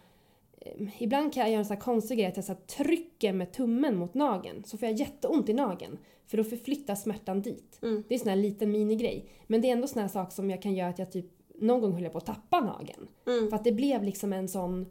Eh, 0.60 1.02
ibland 1.02 1.32
kan 1.34 1.40
jag 1.40 1.50
göra 1.50 1.58
en 1.58 1.64
sån 1.64 1.74
här 1.76 1.80
konstig 1.82 2.18
grej 2.18 2.26
att 2.26 2.36
jag 2.36 2.44
så 2.44 2.54
trycker 2.54 3.32
med 3.32 3.52
tummen 3.52 3.96
mot 3.96 4.14
nageln. 4.14 4.64
Så 4.64 4.78
får 4.78 4.88
jag 4.88 4.98
jätteont 4.98 5.48
i 5.48 5.52
nageln. 5.52 5.98
För 6.26 6.36
då 6.36 6.44
förflyttas 6.44 7.02
smärtan 7.02 7.42
dit. 7.42 7.78
mm, 7.82 8.04
Det 8.08 8.14
är 8.14 8.16
en 8.18 8.20
sån 8.20 8.28
här 8.28 8.36
liten 8.36 8.70
minigrej. 8.70 9.28
Men 9.46 9.60
det 9.60 9.68
är 9.68 9.72
ändå 9.72 9.86
sån 9.86 10.02
här 10.02 10.08
sak 10.08 10.32
som 10.32 10.50
jag 10.50 10.62
kan 10.62 10.74
göra 10.74 10.88
att 10.88 10.98
jag 10.98 11.12
typ 11.12 11.26
någon 11.54 11.80
gång 11.80 11.92
höll 11.92 12.02
jag 12.02 12.12
på 12.12 12.18
att 12.18 12.26
tappa 12.26 12.60
nageln. 12.60 13.08
mm. 13.26 13.48
För 13.48 13.56
att 13.56 13.64
det 13.64 13.72
blev 13.72 14.02
liksom 14.02 14.32
en 14.32 14.48
sån... 14.48 14.86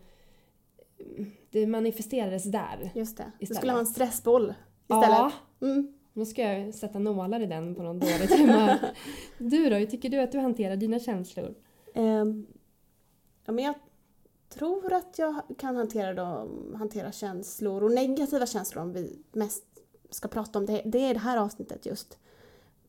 Det 1.49 1.67
manifesterades 1.67 2.43
där. 2.43 2.91
Just 2.95 3.17
det. 3.17 3.23
Du 3.39 3.43
Istället. 3.43 3.57
skulle 3.57 3.71
ha 3.71 3.79
en 3.79 3.85
stressboll 3.85 4.43
istället. 4.87 5.09
Ja, 5.09 5.31
Mm. 5.61 5.93
då 6.13 6.25
ska 6.25 6.41
jag 6.41 6.73
sätta 6.73 6.99
nålar 6.99 7.39
i 7.39 7.45
den 7.45 7.75
på 7.75 7.83
någon 7.83 7.99
dåligt 7.99 8.37
humör. 8.39 8.77
Du 9.37 9.69
då, 9.69 9.75
hur 9.75 9.85
tycker 9.85 10.09
du 10.09 10.19
att 10.19 10.31
du 10.31 10.39
hanterar 10.39 10.75
dina 10.75 10.99
känslor? 10.99 11.55
Ehm, 11.93 12.47
ja, 13.45 13.51
men 13.53 13.65
jag 13.65 13.75
tror 14.53 14.93
att 14.93 15.19
jag 15.19 15.35
kan 15.57 15.75
hantera, 15.75 16.13
dem, 16.13 16.75
hantera 16.79 17.11
känslor 17.11 17.83
och 17.83 17.91
negativa 17.91 18.45
känslor 18.45 18.81
om 18.83 18.93
vi 18.93 19.19
mest 19.31 19.63
ska 20.09 20.27
prata 20.27 20.59
om 20.59 20.65
det, 20.65 20.81
det 20.85 20.99
är 20.99 21.13
det 21.13 21.19
här 21.19 21.37
avsnittet 21.37 21.85
just 21.85 22.17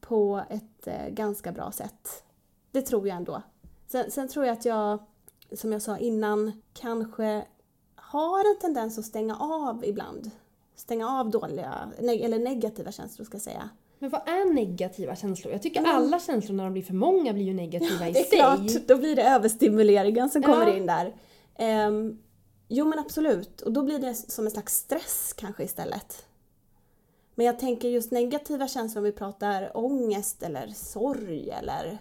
på 0.01 0.43
ett 0.51 0.87
eh, 0.87 1.09
ganska 1.09 1.53
bra 1.53 1.73
sätt. 1.73 2.25
Det 2.71 2.83
tror 2.83 3.09
jag 3.09 3.17
ändå. 3.17 3.43
Sen, 3.87 4.11
sen 4.11 4.29
tror 4.29 4.47
jag 4.47 4.53
att 4.53 4.65
jag, 4.65 4.99
som 5.53 5.73
jag 5.73 5.83
sa 5.83 5.99
innan, 5.99 6.53
kanske 6.75 7.45
har 7.95 8.39
en 8.55 8.61
tendens 8.61 8.99
att 8.99 9.05
stänga 9.05 9.37
av 9.37 9.85
ibland. 9.85 10.31
Stänga 10.75 11.09
av 11.21 11.31
dåliga, 11.31 11.93
neg 12.01 12.21
eller 12.21 12.39
negativa 12.39 12.93
känslor 12.93 13.25
ska 13.25 13.35
jag 13.35 13.43
säga. 13.43 13.69
Men 13.99 14.11
vad 14.11 14.21
är 14.29 14.55
negativa 14.55 15.17
känslor? 15.17 15.53
Jag 15.53 15.63
tycker 15.63 15.81
Men- 15.81 15.91
alla 15.97 16.19
känslor 16.21 16.57
när 16.57 16.65
de 16.65 16.73
blir 16.73 16.83
för 16.83 16.95
många 16.95 17.33
blir 17.33 17.45
ju 17.45 17.55
negativa 17.55 18.09
i 18.09 18.13
Det 18.13 18.21
är 18.21 18.25
sig. 18.25 18.39
klart, 18.39 18.87
då 18.89 18.97
blir 18.97 19.17
det 19.17 19.23
överstimuleringen 19.23 20.31
som 20.31 20.43
Ja. 20.43 20.49
kommer 20.49 20.77
in 20.77 20.87
där. 20.87 21.15
Ehm, 21.57 22.19
jo 22.69 22.87
men 22.87 22.99
absolut, 22.99 23.61
och 23.61 23.73
då 23.73 23.83
blir 23.83 23.99
det 23.99 24.15
som 24.15 24.45
en 24.45 24.51
slags 24.51 24.75
stress 24.77 25.35
kanske 25.37 25.65
istället. 25.65 26.27
Men 27.35 27.47
jag 27.47 27.59
tänker 27.59 27.89
just 27.89 28.13
negativa 28.13 28.69
känslor 28.69 29.01
om 29.01 29.05
vi 29.05 29.13
pratar 29.13 29.77
ångest 29.77 30.43
eller 30.43 30.69
sorg 30.69 31.51
eller 31.51 31.99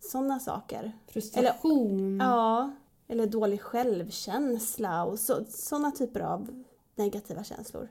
sådana 0.00 0.40
saker. 0.40 0.92
Frustration. 1.06 2.18
Ja, 2.20 2.70
eller 3.08 3.26
dålig 3.26 3.60
självkänsla 3.60 5.04
och 5.04 5.18
så, 5.18 5.44
sådana 5.48 5.90
typer 5.90 6.20
av 6.20 6.64
negativa 6.94 7.44
känslor. 7.44 7.88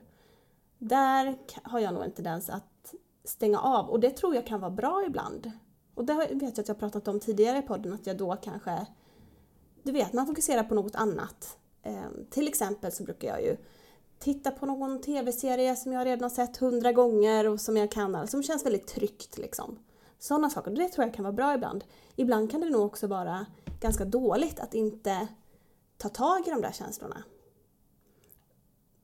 Där 0.78 1.38
har 1.62 1.78
jag 1.78 1.94
nog 1.94 2.02
en 2.02 2.12
tendens 2.12 2.50
att 2.50 2.94
stänga 3.24 3.58
av 3.58 3.90
och 3.90 4.00
det 4.00 4.10
tror 4.10 4.34
jag 4.34 4.46
kan 4.46 4.60
vara 4.60 4.70
bra 4.70 5.04
ibland. 5.06 5.50
Och 5.94 6.04
det 6.04 6.14
vet 6.14 6.42
jag 6.42 6.60
att 6.60 6.68
jag 6.68 6.78
pratat 6.78 7.08
om 7.08 7.20
tidigare 7.20 7.58
i 7.58 7.62
podden 7.62 7.92
att 7.92 8.06
jag 8.06 8.16
då 8.16 8.36
kanske, 8.36 8.86
du 9.84 9.92
vet, 9.92 10.12
man 10.12 10.26
fokuserar 10.26 10.64
på 10.64 10.74
något 10.74 10.94
annat. 10.94 11.58
Ehm, 11.82 12.26
till 12.30 12.48
exempel 12.48 12.92
så 12.92 13.02
brukar 13.02 13.28
jag 13.28 13.42
ju 13.42 13.56
titta 14.18 14.50
på 14.50 14.66
någon 14.66 15.00
tv-serie 15.00 15.76
som 15.76 15.92
jag 15.92 16.06
redan 16.06 16.22
har 16.22 16.30
sett 16.30 16.56
hundra 16.56 16.92
gånger 16.92 17.48
och 17.48 17.60
som 17.60 17.76
jag 17.76 17.90
kan, 17.90 18.28
som 18.28 18.42
känns 18.42 18.66
väldigt 18.66 18.86
tryggt 18.86 19.38
liksom. 19.38 19.78
Sådana 20.18 20.50
saker, 20.50 20.70
det 20.70 20.88
tror 20.88 21.06
jag 21.06 21.14
kan 21.14 21.22
vara 21.22 21.32
bra 21.32 21.54
ibland. 21.54 21.84
Ibland 22.16 22.50
kan 22.50 22.60
det 22.60 22.70
nog 22.70 22.86
också 22.86 23.06
vara 23.06 23.46
ganska 23.80 24.04
dåligt 24.04 24.60
att 24.60 24.74
inte 24.74 25.28
ta 25.96 26.08
tag 26.08 26.48
i 26.48 26.50
de 26.50 26.60
där 26.60 26.72
känslorna. 26.72 27.22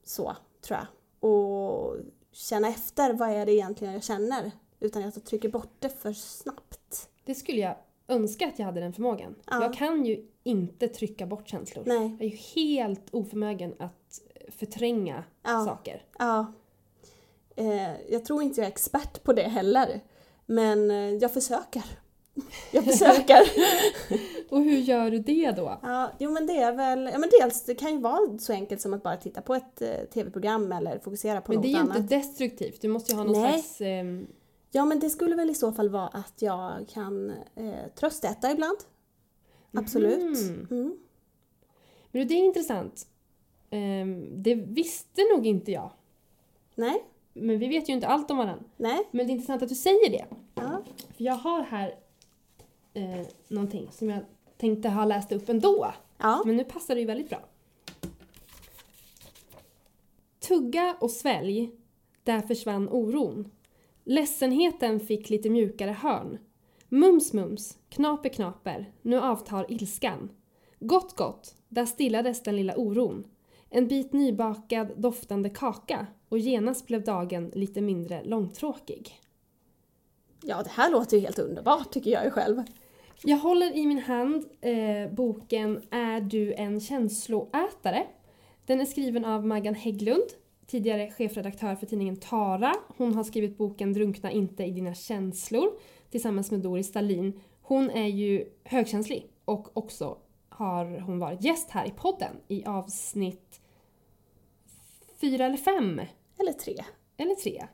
Så, 0.04 0.36
tror 0.60 0.78
jag. 0.78 0.86
Och 1.30 1.96
känna 2.32 2.68
efter 2.68 3.12
vad 3.12 3.28
är 3.30 3.46
det 3.46 3.52
egentligen 3.52 3.94
jag 3.94 4.02
känner 4.02 4.52
utan 4.80 5.04
att 5.04 5.16
jag 5.16 5.24
trycker 5.24 5.48
bort 5.48 5.74
det 5.78 5.88
för 5.88 6.12
snabbt. 6.12 7.08
Det 7.24 7.34
skulle 7.34 7.60
jag 7.60 7.76
önska 8.10 8.46
att 8.48 8.58
jag 8.58 8.66
hade 8.66 8.80
den 8.80 8.92
förmågan. 8.92 9.34
Ja. 9.46 9.62
Jag 9.62 9.74
kan 9.74 10.04
ju 10.06 10.26
inte 10.42 10.88
trycka 10.88 11.26
bort 11.26 11.48
känslor. 11.48 11.84
Nej. 11.86 12.16
Jag 12.18 12.26
är 12.26 12.30
ju 12.30 12.36
helt 12.54 13.14
oförmögen 13.14 13.74
att 13.78 14.20
förtränga 14.48 15.24
Ja. 15.42 15.64
saker. 15.64 16.02
Ja. 16.18 16.52
Eh, 17.56 18.10
jag 18.10 18.24
tror 18.24 18.42
inte 18.42 18.60
jag 18.60 18.66
är 18.66 18.70
expert 18.72 19.22
på 19.22 19.32
det 19.32 19.42
heller. 19.42 20.00
Men 20.46 20.90
eh, 20.90 20.96
jag 20.96 21.32
försöker. 21.34 21.82
Jag 22.72 22.84
försöker. 22.84 23.38
Och 24.50 24.60
hur 24.62 24.78
gör 24.78 25.10
du 25.10 25.18
det 25.18 25.50
då? 25.50 25.78
ja, 25.82 26.10
jo 26.18 26.30
men 26.30 26.46
det 26.46 26.56
är 26.56 26.72
väl, 26.72 27.10
ja 27.12 27.18
men 27.18 27.30
dels 27.40 27.64
det 27.64 27.74
kan 27.74 27.92
ju 27.92 27.98
vara 28.00 28.38
så 28.38 28.52
enkelt 28.52 28.80
som 28.80 28.94
att 28.94 29.02
bara 29.02 29.16
titta 29.16 29.42
på 29.42 29.54
ett 29.54 29.82
eh, 29.82 29.88
tv-program 30.14 30.72
eller 30.72 30.98
fokusera 30.98 31.40
på 31.40 31.52
Men 31.52 31.56
något 31.56 31.62
det 31.62 31.68
är 31.68 31.72
ju 31.72 31.78
annat. 31.78 31.96
inte 31.98 32.16
destruktivt. 32.16 32.82
Du 32.82 32.88
måste 32.88 33.12
ju 33.12 33.18
ha 33.18 33.24
någon 33.24 33.42
Nej. 33.42 33.52
slags... 33.52 33.80
ehm, 33.80 34.26
Ja 34.70 34.84
men 34.84 35.00
det 35.00 35.10
skulle 35.10 35.36
väl 35.36 35.50
i 35.50 35.54
så 35.54 35.72
fall 35.72 35.88
vara 35.88 36.08
att 36.08 36.42
jag 36.42 36.88
kan 36.88 37.30
eh, 37.54 37.86
tröstäta 37.94 38.50
ibland. 38.52 38.76
Absolut. 39.72 40.22
Mhm. 40.50 40.66
Mm. 40.70 40.96
Men 42.12 42.28
det 42.28 42.34
är 42.34 42.44
intressant. 42.44 43.06
Ehm, 43.70 44.42
det 44.42 44.54
visste 44.54 45.22
nog 45.36 45.46
inte 45.46 45.72
jag. 45.72 45.90
Nej, 46.74 47.04
Men 47.32 47.58
vi 47.58 47.68
vet 47.68 47.88
ju 47.88 47.92
inte 47.92 48.06
allt 48.06 48.30
om 48.30 48.36
varandra. 48.36 48.64
nej, 48.76 49.08
Men 49.10 49.26
det 49.26 49.30
är 49.30 49.34
intressant 49.34 49.62
att 49.62 49.68
du 49.68 49.74
säger 49.74 50.10
det. 50.10 50.26
ja. 50.54 50.82
För 51.16 51.24
jag 51.24 51.34
har 51.34 51.62
här 51.62 51.94
eh, 52.94 53.26
någonting 53.48 53.88
som 53.92 54.10
jag 54.10 54.20
tänkte 54.56 54.88
ha 54.88 55.04
läst 55.04 55.32
upp 55.32 55.48
ändå. 55.48 55.92
Ja, 56.18 56.42
Men 56.46 56.56
nu 56.56 56.64
passar 56.64 56.94
det 56.94 57.00
ju 57.00 57.06
väldigt 57.06 57.28
bra. 57.28 57.40
Tugga 60.40 60.96
och 61.00 61.10
svälj, 61.10 61.70
där 62.24 62.40
försvann 62.40 62.88
oron. 62.88 63.50
Ledsenheten 64.10 65.00
fick 65.00 65.30
lite 65.30 65.50
mjukare 65.50 65.90
hörn. 65.90 66.38
Mums 66.88 67.32
mums, 67.32 67.78
knaper 67.88 68.28
knaper, 68.28 68.92
nu 69.02 69.20
avtar 69.20 69.72
ilskan. 69.72 70.30
Gott 70.80 71.16
gott, 71.16 71.54
där 71.68 71.86
stillades 71.86 72.42
den 72.42 72.56
lilla 72.56 72.76
oron. 72.76 73.26
En 73.68 73.88
bit 73.88 74.12
nybakad 74.12 74.92
doftande 74.96 75.50
kaka 75.50 76.06
och 76.28 76.38
genast 76.38 76.86
blev 76.86 77.04
dagen 77.04 77.50
lite 77.54 77.80
mindre 77.80 78.24
långtråkig. 78.24 79.20
ja 80.42 80.62
det 80.62 80.70
här 80.70 80.90
låter 80.90 81.16
ju 81.16 81.22
helt 81.22 81.38
underbart 81.38 81.92
tycker 81.92 82.10
jag 82.10 82.24
ju 82.24 82.30
själv. 82.30 82.62
Jag 83.22 83.38
håller 83.38 83.76
i 83.76 83.86
min 83.86 83.98
hand 83.98 84.44
eh, 84.60 85.12
boken 85.12 85.82
Är 85.90 86.20
du 86.20 86.54
en 86.54 86.80
känsloätare? 86.80 88.06
Den 88.66 88.80
är 88.80 88.84
skriven 88.84 89.24
av 89.24 89.46
Maggan 89.46 89.74
Hägglund, 89.74 90.26
tidigare 90.70 91.10
chefredaktör 91.10 91.74
för 91.74 91.86
tidningen 91.86 92.16
Tara. 92.16 92.74
Hon 92.96 93.14
har 93.14 93.24
skrivit 93.24 93.58
boken 93.58 93.92
Drunkna 93.92 94.30
inte 94.30 94.64
i 94.64 94.70
dina 94.70 94.94
känslor 94.94 95.70
tillsammans 96.10 96.50
med 96.50 96.60
Doris 96.60 96.86
Stalin. 96.86 97.40
Hon 97.62 97.90
är 97.90 98.06
ju 98.06 98.46
högkänslig 98.64 99.26
och 99.44 99.76
också 99.76 100.18
har 100.48 101.00
hon 101.00 101.18
varit 101.18 101.44
gäst 101.44 101.70
här 101.70 101.86
i 101.86 101.90
podden 101.90 102.36
i 102.48 102.64
avsnitt 102.64 103.60
fyra 105.20 105.46
eller 105.46 105.56
fem 105.56 106.00
Eller 106.38 106.52
tre. 106.52 106.76
eller 107.16 107.34
tre. 107.34 107.66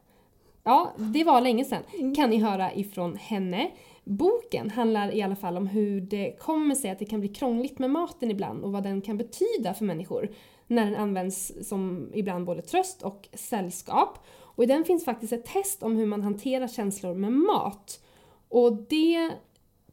Ja, 0.62 0.92
det 0.98 1.24
var 1.24 1.40
länge 1.40 1.64
sedan. 1.64 2.14
Kan 2.16 2.30
ni 2.30 2.36
höra 2.36 2.74
ifrån 2.74 3.16
henne. 3.16 3.70
Boken 4.04 4.70
handlar 4.70 5.14
i 5.14 5.22
alla 5.22 5.36
fall 5.36 5.56
om 5.56 5.66
hur 5.66 6.00
det 6.00 6.36
kommer 6.38 6.74
sig 6.74 6.90
att 6.90 6.98
det 6.98 7.04
kan 7.04 7.20
bli 7.20 7.28
krångligt 7.28 7.78
med 7.78 7.90
maten 7.90 8.30
ibland 8.30 8.64
och 8.64 8.72
vad 8.72 8.82
den 8.82 9.00
kan 9.02 9.16
betyda 9.16 9.74
för 9.74 9.84
människor 9.84 10.30
när 10.66 10.84
den 10.84 10.94
används 10.94 11.52
som 11.68 12.10
ibland 12.14 12.46
både 12.46 12.62
tröst 12.62 13.02
och 13.02 13.28
sällskap. 13.32 14.18
Och 14.38 14.64
i 14.64 14.66
den 14.66 14.84
finns 14.84 15.04
faktiskt 15.04 15.32
ett 15.32 15.46
test 15.46 15.82
om 15.82 15.96
hur 15.96 16.06
man 16.06 16.22
hanterar 16.22 16.68
känslor 16.68 17.14
med 17.14 17.32
mat. 17.32 18.00
Och 18.48 18.72
det 18.72 19.30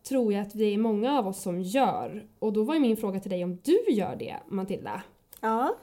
tror 0.03 0.34
jag 0.34 0.42
att 0.42 0.53
det 0.53 0.74
är 0.74 0.77
många 0.77 1.20
av 1.20 1.27
oss 1.27 1.42
som 1.42 1.62
gör. 1.62 2.27
Och 2.39 2.53
då 2.53 2.63
var 2.63 2.74
ju 2.74 2.80
min 2.80 2.98
fråga 2.98 3.20
till 3.20 3.32
dig 3.32 3.44
om 3.44 3.58
du 3.63 3.84
gör 3.89 4.15
det, 4.15 4.36
Matilda? 4.48 5.03
Ja, 5.42 5.75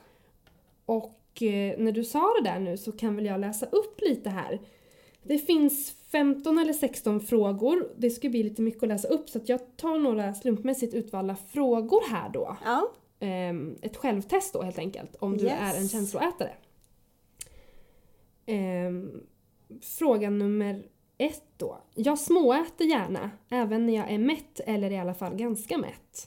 Och 0.87 1.43
eh, 1.43 1.79
när 1.79 1.93
du 1.93 2.05
sa 2.05 2.35
det 2.43 2.51
där 2.51 2.61
nu 2.61 2.77
så 2.77 2.93
kan 2.93 3.17
väl 3.17 3.25
jag 3.25 3.41
läsa 3.41 3.67
upp 3.67 4.01
lite 4.01 4.31
här. 4.31 4.61
Det 5.23 5.39
finns 5.39 5.91
15 6.13 6.59
eller 6.59 6.73
16 6.73 7.21
frågor. 7.21 7.93
Det 7.97 8.11
ska 8.11 8.29
bli 8.29 8.43
lite 8.43 8.63
mycket 8.63 8.83
att 8.83 8.89
läsa 8.89 9.09
upp 9.09 9.29
så 9.29 9.41
jag 9.47 9.77
tar 9.77 9.99
några 9.99 10.35
slumpmässigt 10.35 10.95
utvalda 10.95 11.37
frågor 11.37 12.11
här 12.11 12.29
då. 12.29 12.57
ja, 12.65 12.91
Ehm, 13.21 13.79
ett 13.83 13.97
självtest 13.97 14.53
då 14.53 14.63
helt 14.63 14.79
enkelt, 14.79 15.17
om 15.17 15.37
du 15.37 15.45
Yes. 15.45 15.75
är 15.77 15.81
en 15.81 15.89
känsloätare. 15.89 16.55
Ehm, 18.47 19.27
fråga 19.83 20.31
nummer 20.31 20.87
ett 21.19 21.45
då. 21.57 21.81
Jag 21.95 22.19
småäter 22.19 22.85
gärna, 22.85 23.31
även 23.49 23.87
när 23.87 23.97
jag 23.97 24.11
är 24.11 24.19
mätt 24.19 24.61
eller 24.61 24.91
i 24.91 24.99
alla 24.99 25.15
fall 25.15 25.35
ganska 25.35 25.79
mätt. 25.79 26.27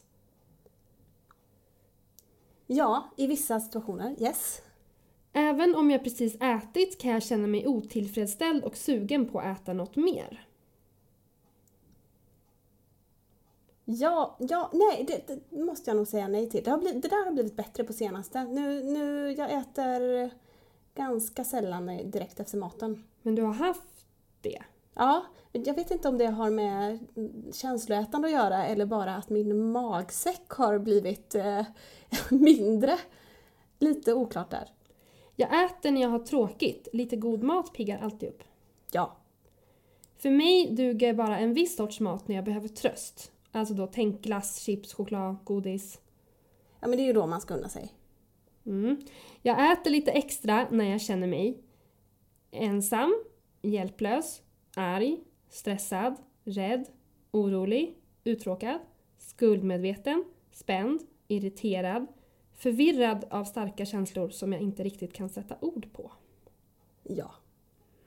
ja, 2.67 3.09
i 3.17 3.27
vissa 3.27 3.59
situationer, 3.59 4.15
yes. 4.19 4.62
Även 5.33 5.75
om 5.75 5.91
jag 5.91 6.03
precis 6.03 6.35
ätit 6.41 7.01
kan 7.01 7.12
jag 7.12 7.23
känna 7.23 7.47
mig 7.47 7.67
otillfredsställd 7.67 8.63
och 8.63 8.77
sugen 8.77 9.29
på 9.29 9.39
att 9.39 9.62
äta 9.62 9.73
något 9.73 9.95
mer. 9.95 10.47
Ja, 13.85 14.35
ja, 14.39 14.69
nej, 14.73 15.05
det, 15.07 15.27
det 15.49 15.59
måste 15.63 15.89
jag 15.89 15.97
nog 15.97 16.07
säga 16.07 16.27
nej 16.27 16.49
till. 16.49 16.63
Det, 16.63 16.71
har 16.71 16.77
blivit, 16.77 17.01
det 17.01 17.07
där 17.07 17.25
har 17.25 17.31
blivit 17.31 17.55
bättre 17.55 17.83
på 17.83 17.93
senaste. 17.93 18.43
Nu, 18.43 18.83
nu, 18.83 19.31
jag 19.31 19.51
äter 19.51 20.31
ganska 20.95 21.43
sällan 21.43 21.85
direkt 22.11 22.39
efter 22.39 22.57
maten. 22.57 23.03
Men 23.21 23.35
du 23.35 23.41
har 23.41 23.53
haft 23.53 24.05
det? 24.41 24.61
Ja, 24.93 25.25
jag 25.51 25.73
vet 25.73 25.91
inte 25.91 26.07
om 26.07 26.17
det 26.17 26.25
har 26.25 26.49
med 26.49 26.99
känsloätande 27.53 28.27
att 28.27 28.33
göra 28.33 28.65
eller 28.65 28.85
bara 28.85 29.15
att 29.15 29.29
min 29.29 29.71
magsäck 29.71 30.49
har 30.49 30.79
blivit 30.79 31.35
eh, 31.35 31.65
mindre. 32.29 32.97
Lite 33.79 34.13
oklart 34.13 34.51
där. 34.51 34.69
Jag 35.35 35.65
äter 35.65 35.91
när 35.91 36.01
jag 36.01 36.09
har 36.09 36.19
tråkigt. 36.19 36.87
Lite 36.93 37.15
god 37.15 37.43
mat 37.43 37.73
piggar 37.73 37.99
alltid 38.03 38.29
upp. 38.29 38.43
Ja, 38.91 39.17
För 40.17 40.29
mig 40.29 40.75
duger 40.75 41.13
bara 41.13 41.39
en 41.39 41.53
viss 41.53 41.75
sorts 41.75 41.99
mat 41.99 42.27
när 42.27 42.35
jag 42.35 42.45
behöver 42.45 42.67
tröst. 42.67 43.31
Alltså 43.55 43.74
då 43.74 43.88
tänk 43.88 44.22
glass, 44.22 44.60
chips, 44.60 44.93
choklad, 44.93 45.38
godis. 45.43 46.01
ja 46.79 46.88
men 46.88 46.98
det 46.98 47.03
är 47.03 47.07
ju 47.07 47.13
då 47.13 47.27
man 47.27 47.41
ska 47.41 47.53
unna 47.53 47.69
sig. 47.69 47.93
Mm. 48.65 49.01
Jag 49.41 49.72
äter 49.72 49.91
lite 49.91 50.12
extra 50.12 50.67
när 50.72 50.86
jag 50.86 51.01
känner 51.01 51.27
mig 51.27 51.63
ensam, 52.51 53.24
hjälplös, 53.62 54.41
arg, 54.75 55.19
stressad, 55.50 56.15
rädd, 56.43 56.86
orolig, 57.31 57.98
uttråkad, 58.24 58.79
skuldmedveten, 59.17 60.25
spänd, 60.51 61.01
irriterad, 61.27 62.07
förvirrad 62.53 63.25
av 63.29 63.43
starka 63.43 63.86
känslor 63.86 64.29
som 64.29 64.53
jag 64.53 64.62
inte 64.62 64.83
riktigt 64.83 65.13
kan 65.13 65.29
sätta 65.29 65.55
ord 65.62 65.93
på. 65.93 66.12
Ja. 67.03 67.31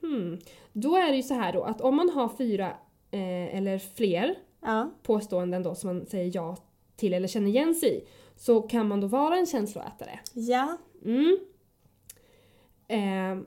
Hmm. 0.00 0.38
Då 0.72 0.96
är 0.96 1.10
det 1.10 1.16
ju 1.16 1.22
så 1.22 1.34
här 1.34 1.52
då 1.52 1.62
att 1.62 1.80
om 1.80 1.96
man 1.96 2.10
har 2.10 2.28
fyra 2.28 2.70
eh, 3.10 3.56
eller 3.56 3.78
fler 3.78 4.38
Ja. 4.66 4.90
påståenden 5.02 5.62
då 5.62 5.74
som 5.74 5.96
man 5.96 6.06
säger 6.06 6.30
ja 6.34 6.56
till 6.96 7.14
eller 7.14 7.28
känner 7.28 7.48
igen 7.48 7.74
sig 7.74 7.96
i 7.96 8.08
så 8.36 8.62
kan 8.62 8.88
man 8.88 9.00
då 9.00 9.06
vara 9.06 9.36
en 9.36 9.46
känsloätare. 9.46 10.20
Ja. 10.32 10.76
Mm. 11.04 11.38
Eh, 12.88 13.46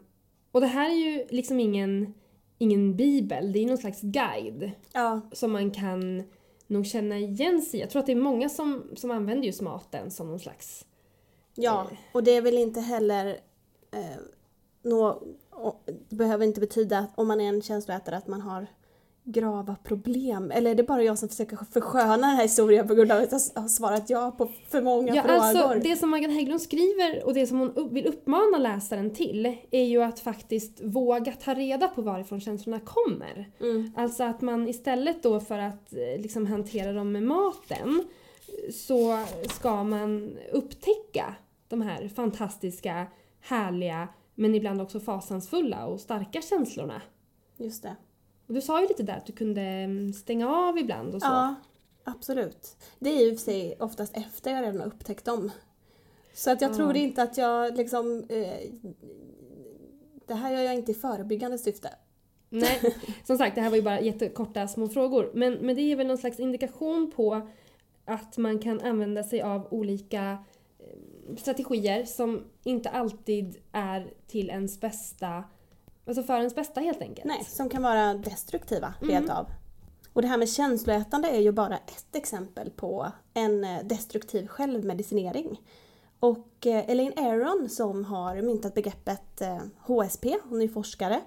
och 0.51 0.61
det 0.61 0.67
här 0.67 0.89
är 0.89 0.95
ju 0.95 1.25
liksom 1.29 1.59
ingen, 1.59 2.13
ingen 2.57 2.95
bibel, 2.95 3.51
det 3.51 3.59
är 3.59 3.67
någon 3.67 3.77
slags 3.77 4.01
guide 4.01 4.71
Ja. 4.93 5.21
som 5.31 5.51
man 5.51 5.71
kan 5.71 6.23
nog 6.67 6.85
känna 6.85 7.17
igen 7.17 7.61
sig 7.61 7.79
i. 7.79 7.81
Jag 7.81 7.89
tror 7.89 7.99
att 7.99 8.05
det 8.05 8.11
är 8.11 8.15
många 8.15 8.49
som, 8.49 8.83
som 8.95 9.11
använder 9.11 9.47
just 9.47 9.61
maten 9.61 10.11
som 10.11 10.27
någon 10.27 10.39
slags... 10.39 10.85
Ja, 11.55 11.87
Eh. 11.91 11.97
och 12.13 12.23
det 12.23 12.31
är 12.31 12.41
väl 12.41 12.57
inte 12.57 12.81
heller 12.81 13.27
eh, 13.91 14.21
nå, 14.83 15.23
och, 15.49 15.83
det 16.09 16.15
behöver 16.15 16.45
inte 16.45 16.59
betyda 16.59 16.99
att 16.99 17.19
om 17.19 17.27
man 17.27 17.41
är 17.41 17.49
en 17.49 17.61
känsloätare 17.61 18.17
att 18.17 18.27
man 18.27 18.41
har 18.41 18.67
grava 19.31 19.75
problem. 19.83 20.51
Eller 20.51 20.71
är 20.71 20.75
det 20.75 20.83
bara 20.83 21.03
jag 21.03 21.17
som 21.19 21.29
försöker 21.29 21.57
försköna 21.71 22.11
den 22.17 22.23
här 22.23 22.43
historien 22.43 22.87
på 22.87 22.95
grund 22.95 23.11
av 23.11 23.17
att 23.23 23.31
jag 23.31 23.61
har 23.61 23.67
svarat 23.67 24.09
ja 24.09 24.31
på 24.37 24.49
för 24.69 24.81
många 24.81 25.15
Ja, 25.15 25.21
frågor? 25.23 25.37
alltså 25.39 25.89
det 25.89 25.95
som 25.95 26.09
Maggan 26.09 26.31
Hägglund 26.31 26.61
skriver 26.61 27.25
och 27.25 27.33
det 27.33 27.47
som 27.47 27.59
hon 27.59 27.93
vill 27.93 28.07
uppmana 28.07 28.57
läsaren 28.57 29.13
till 29.13 29.57
är 29.71 29.83
ju 29.83 30.03
att 30.03 30.19
faktiskt 30.19 30.81
våga 30.83 31.31
ta 31.31 31.53
reda 31.53 31.87
på 31.87 32.01
varifrån 32.01 32.41
känslorna 32.41 32.79
kommer. 32.79 33.51
Mm. 33.59 33.91
Alltså 33.95 34.23
att 34.23 34.41
man 34.41 34.67
istället 34.67 35.23
då 35.23 35.39
för 35.39 35.59
att 35.59 35.93
eh, 35.93 36.21
liksom 36.21 36.45
hantera 36.45 36.93
dem 36.93 37.11
med 37.11 37.23
maten 37.23 38.03
så 38.73 39.25
ska 39.49 39.83
man 39.83 40.37
upptäcka 40.51 41.35
de 41.67 41.81
här 41.81 42.07
fantastiska, 42.07 43.07
härliga 43.41 44.07
men 44.35 44.55
ibland 44.55 44.81
också 44.81 44.99
fasansfulla 44.99 45.85
och 45.85 45.99
starka 45.99 46.41
känslorna. 46.41 47.01
Just 47.57 47.83
det. 47.83 47.95
Och 48.49 48.55
du 48.55 48.61
sa 48.61 48.81
ju 48.81 48.87
lite 48.87 49.03
där 49.03 49.17
att 49.17 49.25
du 49.25 49.33
kunde 49.33 49.61
mm, 49.61 50.13
stänga 50.13 50.49
av 50.49 50.77
ibland 50.77 51.15
och 51.15 51.21
så. 51.21 51.27
Ja, 51.27 51.55
absolut. 52.03 52.77
Det 52.99 53.09
är 53.09 53.25
ju 53.25 53.35
för 53.35 53.43
sig 53.43 53.77
oftast 53.79 54.17
efter 54.17 54.51
jag 54.51 54.61
redan 54.63 54.79
har 54.79 54.87
upptäckt 54.87 55.25
dem. 55.25 55.51
Så 56.33 56.51
att 56.51 56.61
jag 56.61 56.71
Ja. 56.71 56.75
tror 56.75 56.95
inte 56.95 57.23
att 57.23 57.37
jag 57.37 57.77
liksom... 57.77 58.25
Eh, 58.29 58.71
det 60.27 60.33
här 60.33 60.51
gör 60.51 60.61
jag 60.61 60.75
inte 60.75 60.91
i 60.91 60.95
förebyggande 60.95 61.57
syfte. 61.57 61.89
Nej, 62.49 62.95
som 63.23 63.37
sagt 63.37 63.55
det 63.55 63.61
här 63.61 63.69
var 63.69 63.77
ju 63.77 63.83
bara 63.83 64.01
jättekorta 64.01 64.67
små 64.67 64.87
frågor. 64.87 65.31
Men, 65.33 65.53
men 65.53 65.75
det 65.75 65.81
är 65.81 65.95
väl 65.95 66.07
någon 66.07 66.17
slags 66.17 66.39
indikation 66.39 67.11
på 67.15 67.47
att 68.05 68.37
man 68.37 68.59
kan 68.59 68.81
använda 68.81 69.23
sig 69.23 69.41
av 69.41 69.67
olika 69.73 70.37
eh, 70.79 71.35
strategier 71.37 72.05
som 72.05 72.43
inte 72.63 72.89
alltid 72.89 73.57
är 73.71 74.13
till 74.27 74.49
ens 74.49 74.79
bästa, 74.81 75.43
alltså 76.09 76.23
för 76.23 76.37
ens 76.37 76.55
bästa 76.55 76.81
helt 76.81 77.01
enkelt. 77.01 77.25
Nej, 77.27 77.45
som 77.49 77.69
kan 77.69 77.83
vara 77.83 78.13
destruktiva 78.13 78.93
Mm. 79.01 79.15
rent 79.15 79.29
av. 79.29 79.45
Och 80.13 80.21
det 80.21 80.27
här 80.27 80.37
med 80.37 80.49
känsloätande 80.49 81.27
är 81.29 81.39
ju 81.39 81.51
bara 81.51 81.77
ett 81.77 82.15
exempel 82.15 82.69
på 82.69 83.11
en 83.33 83.63
eh, 83.63 83.83
destruktiv 83.83 84.47
självmedicinering. 84.47 85.61
Och 86.19 86.67
eh, 86.67 86.89
Elaine 86.89 87.13
Aron 87.17 87.69
som 87.69 88.05
har 88.05 88.41
myntat 88.41 88.73
begreppet 88.73 89.41
eh, 89.41 89.59
HSP, 89.79 90.37
hon 90.43 90.61
är 90.61 90.67
forskare, 90.67 91.21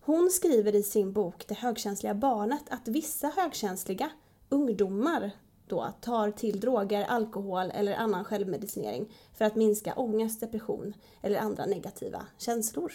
hon 0.00 0.30
skriver 0.30 0.74
i 0.74 0.82
sin 0.82 1.12
bok 1.12 1.44
Det 1.48 1.54
högkänsliga 1.54 2.14
barnet 2.14 2.64
att 2.70 2.88
vissa 2.88 3.28
högkänsliga 3.36 4.10
ungdomar 4.48 5.30
då 5.66 5.92
tar 6.00 6.30
till 6.30 6.60
droger, 6.60 7.04
alkohol 7.04 7.70
eller 7.74 7.94
annan 7.94 8.24
självmedicinering 8.24 9.12
för 9.34 9.44
att 9.44 9.56
minska 9.56 9.94
ångest, 9.94 10.40
depression 10.40 10.94
eller 11.22 11.38
andra 11.38 11.66
negativa 11.66 12.26
känslor. 12.38 12.92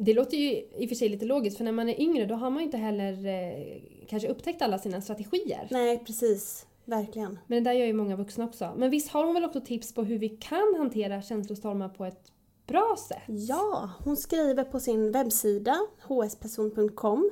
Det 0.00 0.14
låter 0.14 0.36
ju 0.36 0.50
i 0.50 0.84
och 0.84 0.88
för 0.88 0.96
sig 0.96 1.08
lite 1.08 1.24
logiskt 1.24 1.56
för 1.56 1.64
när 1.64 1.72
man 1.72 1.88
är 1.88 2.00
yngre 2.00 2.26
då 2.26 2.34
har 2.34 2.50
man 2.50 2.58
ju 2.58 2.64
inte 2.64 2.76
heller 2.76 3.26
eh, 3.26 3.82
kanske 4.08 4.28
upptäckt 4.28 4.62
alla 4.62 4.78
sina 4.78 5.00
strategier. 5.00 5.68
Nej, 5.70 5.98
precis. 6.06 6.66
Verkligen. 6.84 7.38
Men 7.46 7.64
det 7.64 7.70
där 7.70 7.78
gör 7.78 7.86
ju 7.86 7.92
många 7.92 8.16
vuxna 8.16 8.44
också. 8.44 8.74
Men 8.76 8.90
visst 8.90 9.08
har 9.08 9.24
hon 9.24 9.34
väl 9.34 9.44
också 9.44 9.60
tips 9.60 9.94
på 9.94 10.02
hur 10.02 10.18
vi 10.18 10.28
kan 10.28 10.74
hantera 10.78 11.22
känslostormar 11.22 11.88
på 11.88 12.04
ett 12.04 12.32
bra 12.66 12.96
sätt? 13.08 13.22
Ja, 13.26 13.90
hon 14.04 14.16
skriver 14.16 14.64
på 14.64 14.80
sin 14.80 15.12
webbsida 15.12 15.78
hsperson.com 16.08 17.30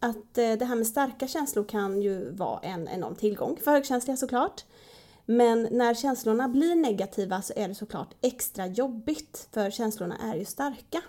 att 0.00 0.38
eh, 0.38 0.52
det 0.52 0.64
här 0.64 0.76
med 0.76 0.86
starka 0.86 1.28
känslor 1.28 1.64
kan 1.64 2.02
ju 2.02 2.30
vara 2.30 2.60
en 2.60 2.88
enorm 2.88 3.14
tillgång 3.14 3.56
för 3.64 3.70
högkänsliga 3.70 4.16
såklart. 4.16 4.64
Men 5.26 5.68
när 5.70 5.94
känslorna 5.94 6.48
blir 6.48 6.74
negativa 6.74 7.42
så 7.42 7.52
är 7.56 7.68
det 7.68 7.74
såklart 7.74 8.14
extra 8.20 8.66
jobbigt 8.66 9.48
för 9.52 9.70
känslorna 9.70 10.16
är 10.22 10.36
ju 10.36 10.44
starka. 10.44 11.02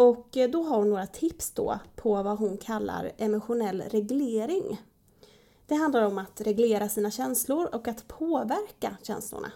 Och 0.00 0.36
eh, 0.36 0.50
då 0.50 0.62
har 0.62 0.76
hon 0.76 0.90
några 0.90 1.06
tips 1.06 1.50
då 1.50 1.78
på 1.96 2.22
vad 2.22 2.38
hon 2.38 2.56
kallar 2.56 3.12
emotionell 3.16 3.82
reglering. 3.82 4.82
Det 5.66 5.74
handlar 5.74 6.02
om 6.02 6.18
att 6.18 6.40
reglera 6.40 6.88
sina 6.88 7.10
känslor 7.10 7.74
och 7.74 7.88
att 7.88 8.08
påverka 8.08 8.96
känslorna. 9.02 9.52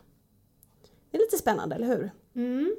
Det 1.11 1.17
är 1.17 1.21
lite 1.21 1.37
spännande, 1.37 1.75
eller 1.75 1.87
hur? 1.87 2.11
Mm. 2.35 2.77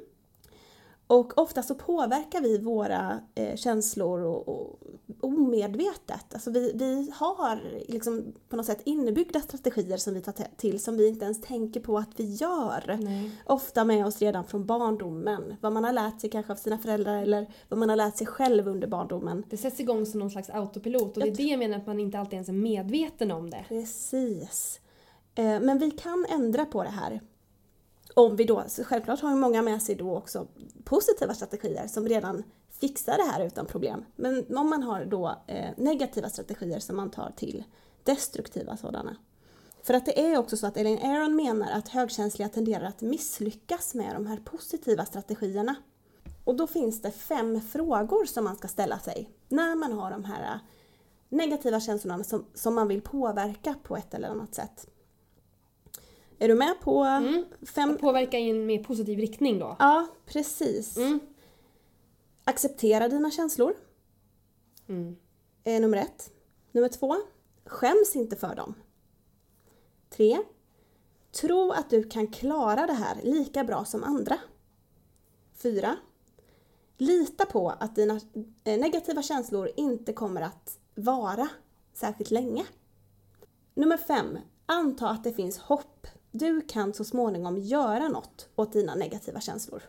Och 1.06 1.38
ofta 1.38 1.62
så 1.62 1.74
påverkar 1.74 2.40
vi 2.40 2.58
våra 2.58 3.20
eh, 3.34 3.56
känslor 3.56 4.20
och, 4.20 4.48
och 4.48 4.78
omedvetet. 5.20 6.34
Alltså 6.34 6.50
vi, 6.50 6.72
vi 6.74 7.12
har 7.14 7.60
liksom 7.88 8.34
på 8.48 8.56
något 8.56 8.66
sätt 8.66 8.80
innebyggda 8.84 9.40
strategier 9.40 9.96
som 9.96 10.14
vi 10.14 10.20
tar 10.20 10.34
till 10.56 10.80
som 10.80 10.96
vi 10.96 11.08
inte 11.08 11.24
ens 11.24 11.40
tänker 11.40 11.80
på 11.80 11.98
att 11.98 12.10
vi 12.16 12.34
gör. 12.34 12.98
Nej. 13.00 13.30
Ofta 13.44 13.84
med 13.84 14.06
oss 14.06 14.22
redan 14.22 14.44
från 14.44 14.66
barndomen. 14.66 15.56
Vad 15.60 15.72
man 15.72 15.84
har 15.84 15.92
lärt 15.92 16.20
sig 16.20 16.30
kanske 16.30 16.52
av 16.52 16.56
sina 16.56 16.78
föräldrar 16.78 17.22
eller 17.22 17.46
vad 17.68 17.78
man 17.78 17.88
har 17.88 17.96
lärt 17.96 18.16
sig 18.16 18.26
själv 18.26 18.68
under 18.68 18.88
barndomen. 18.88 19.44
Det 19.50 19.56
sätts 19.56 19.80
igång 19.80 20.06
som 20.06 20.20
någon 20.20 20.30
slags 20.30 20.50
autopilot 20.50 21.16
och 21.16 21.22
det 21.22 21.28
är 21.28 21.34
det 21.34 21.42
jag 21.42 21.58
menar 21.58 21.76
att 21.78 21.86
man 21.86 22.00
inte 22.00 22.18
alltid 22.18 22.34
ens 22.34 22.48
är 22.48 22.52
medveten 22.52 23.30
om 23.30 23.50
det. 23.50 23.64
Precis. 23.68 24.80
Eh, 25.34 25.60
Men 25.60 25.78
vi 25.78 25.90
kan 25.90 26.26
ändra 26.30 26.64
på 26.64 26.82
det 26.82 26.88
här. 26.90 27.20
Om 28.18 28.36
vi 28.36 28.44
då, 28.44 28.64
självklart 28.84 29.20
har 29.20 29.30
ju 29.30 29.36
många 29.36 29.62
med 29.62 29.82
sig 29.82 29.94
då 29.94 30.16
också 30.16 30.46
positiva 30.84 31.34
strategier 31.34 31.86
som 31.86 32.08
redan 32.08 32.42
fixar 32.70 33.16
det 33.16 33.22
här 33.22 33.46
utan 33.46 33.66
problem. 33.66 34.04
Men 34.16 34.56
om 34.56 34.70
man 34.70 34.82
har 34.82 35.04
då 35.04 35.42
eh, 35.46 35.70
negativa 35.76 36.30
strategier 36.30 36.78
som 36.78 36.96
man 36.96 37.10
tar 37.10 37.32
till, 37.36 37.64
destruktiva 38.04 38.76
sådana. 38.76 39.16
För 39.82 39.94
att 39.94 40.06
det 40.06 40.20
är 40.20 40.38
också 40.38 40.56
så 40.56 40.66
att 40.66 40.76
Elaine 40.76 41.02
Aron 41.02 41.36
menar 41.36 41.70
att 41.70 41.88
högkänsliga 41.88 42.48
tenderar 42.48 42.84
att 42.84 43.00
misslyckas 43.00 43.94
med 43.94 44.14
de 44.14 44.26
här 44.26 44.36
positiva 44.36 45.04
strategierna. 45.04 45.74
Och 46.44 46.56
då 46.56 46.66
finns 46.66 47.02
det 47.02 47.10
fem 47.10 47.60
frågor 47.60 48.24
som 48.24 48.44
man 48.44 48.56
ska 48.56 48.68
ställa 48.68 48.98
sig 48.98 49.30
när 49.48 49.74
man 49.74 49.92
har 49.92 50.10
de 50.10 50.24
här 50.24 50.42
eh, 50.42 50.60
negativa 51.28 51.80
känslorna 51.80 52.24
som, 52.24 52.46
som 52.54 52.74
man 52.74 52.88
vill 52.88 53.02
påverka 53.02 53.74
på 53.82 53.96
ett 53.96 54.14
eller 54.14 54.28
annat 54.28 54.54
sätt. 54.54 54.86
Är 56.38 56.48
du 56.48 56.54
med 56.54 56.80
på 56.80 57.04
Mm. 57.04 57.44
fem? 57.66 57.96
Påverka 57.98 58.38
i 58.38 58.50
en 58.50 58.66
mer 58.66 58.84
positiv 58.84 59.18
riktning 59.18 59.58
då. 59.58 59.76
Ja, 59.78 60.06
precis. 60.26 60.96
Mm. 60.96 61.20
Acceptera 62.44 63.08
dina 63.08 63.30
känslor, 63.30 63.74
Mm. 64.88 65.16
är 65.64 65.80
nummer 65.80 65.96
ett. 65.96 66.30
Nummer 66.72 66.88
två, 66.88 67.16
skäms 67.64 68.16
inte 68.16 68.36
för 68.36 68.54
dem. 68.54 68.74
Tre, 70.10 70.38
tro 71.32 71.70
att 71.72 71.90
du 71.90 72.02
kan 72.02 72.26
klara 72.26 72.86
det 72.86 72.92
här 72.92 73.16
lika 73.22 73.64
bra 73.64 73.84
som 73.84 74.04
andra. 74.04 74.38
Fyra, 75.54 75.96
lita 76.98 77.46
på 77.46 77.70
att 77.70 77.94
dina 77.96 78.20
eh, 78.64 78.78
negativa 78.80 79.22
känslor 79.22 79.70
inte 79.76 80.12
kommer 80.12 80.40
att 80.40 80.78
vara 80.94 81.48
särskilt 81.94 82.30
länge. 82.30 82.64
Nummer 83.74 83.96
fem, 83.96 84.38
anta 84.66 85.08
att 85.08 85.24
det 85.24 85.32
finns 85.32 85.58
hopp. 85.58 86.06
Du 86.30 86.60
kan 86.60 86.94
så 86.94 87.04
småningom 87.04 87.58
göra 87.58 88.08
något 88.08 88.48
åt 88.56 88.72
dina 88.72 88.94
negativa 88.94 89.40
känslor. 89.40 89.82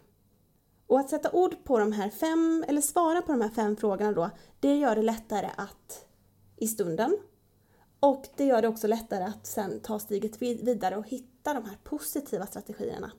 Och 0.87 0.99
att 0.99 1.09
sätta 1.09 1.31
ord 1.31 1.63
på 1.63 1.79
de 1.79 1.91
här 1.91 2.09
fem, 2.09 2.65
eller 2.67 2.81
svara 2.81 3.21
på 3.21 3.31
de 3.31 3.41
här 3.41 3.49
fem 3.49 3.75
frågorna 3.75 4.11
då, 4.11 4.29
det 4.59 4.75
gör 4.75 4.95
det 4.95 5.01
lättare 5.01 5.49
att 5.57 6.05
i 6.57 6.67
stunden 6.67 7.17
och 7.99 8.25
det 8.37 8.45
gör 8.45 8.61
det 8.61 8.67
också 8.67 8.87
lättare 8.87 9.23
att 9.23 9.45
sen 9.45 9.79
ta 9.79 9.99
steget 9.99 10.41
vidare 10.41 10.97
och 10.97 11.07
hitta 11.07 11.53
de 11.53 11.65
här 11.65 11.77
positiva 11.83 12.45
strategierna. 12.45 13.11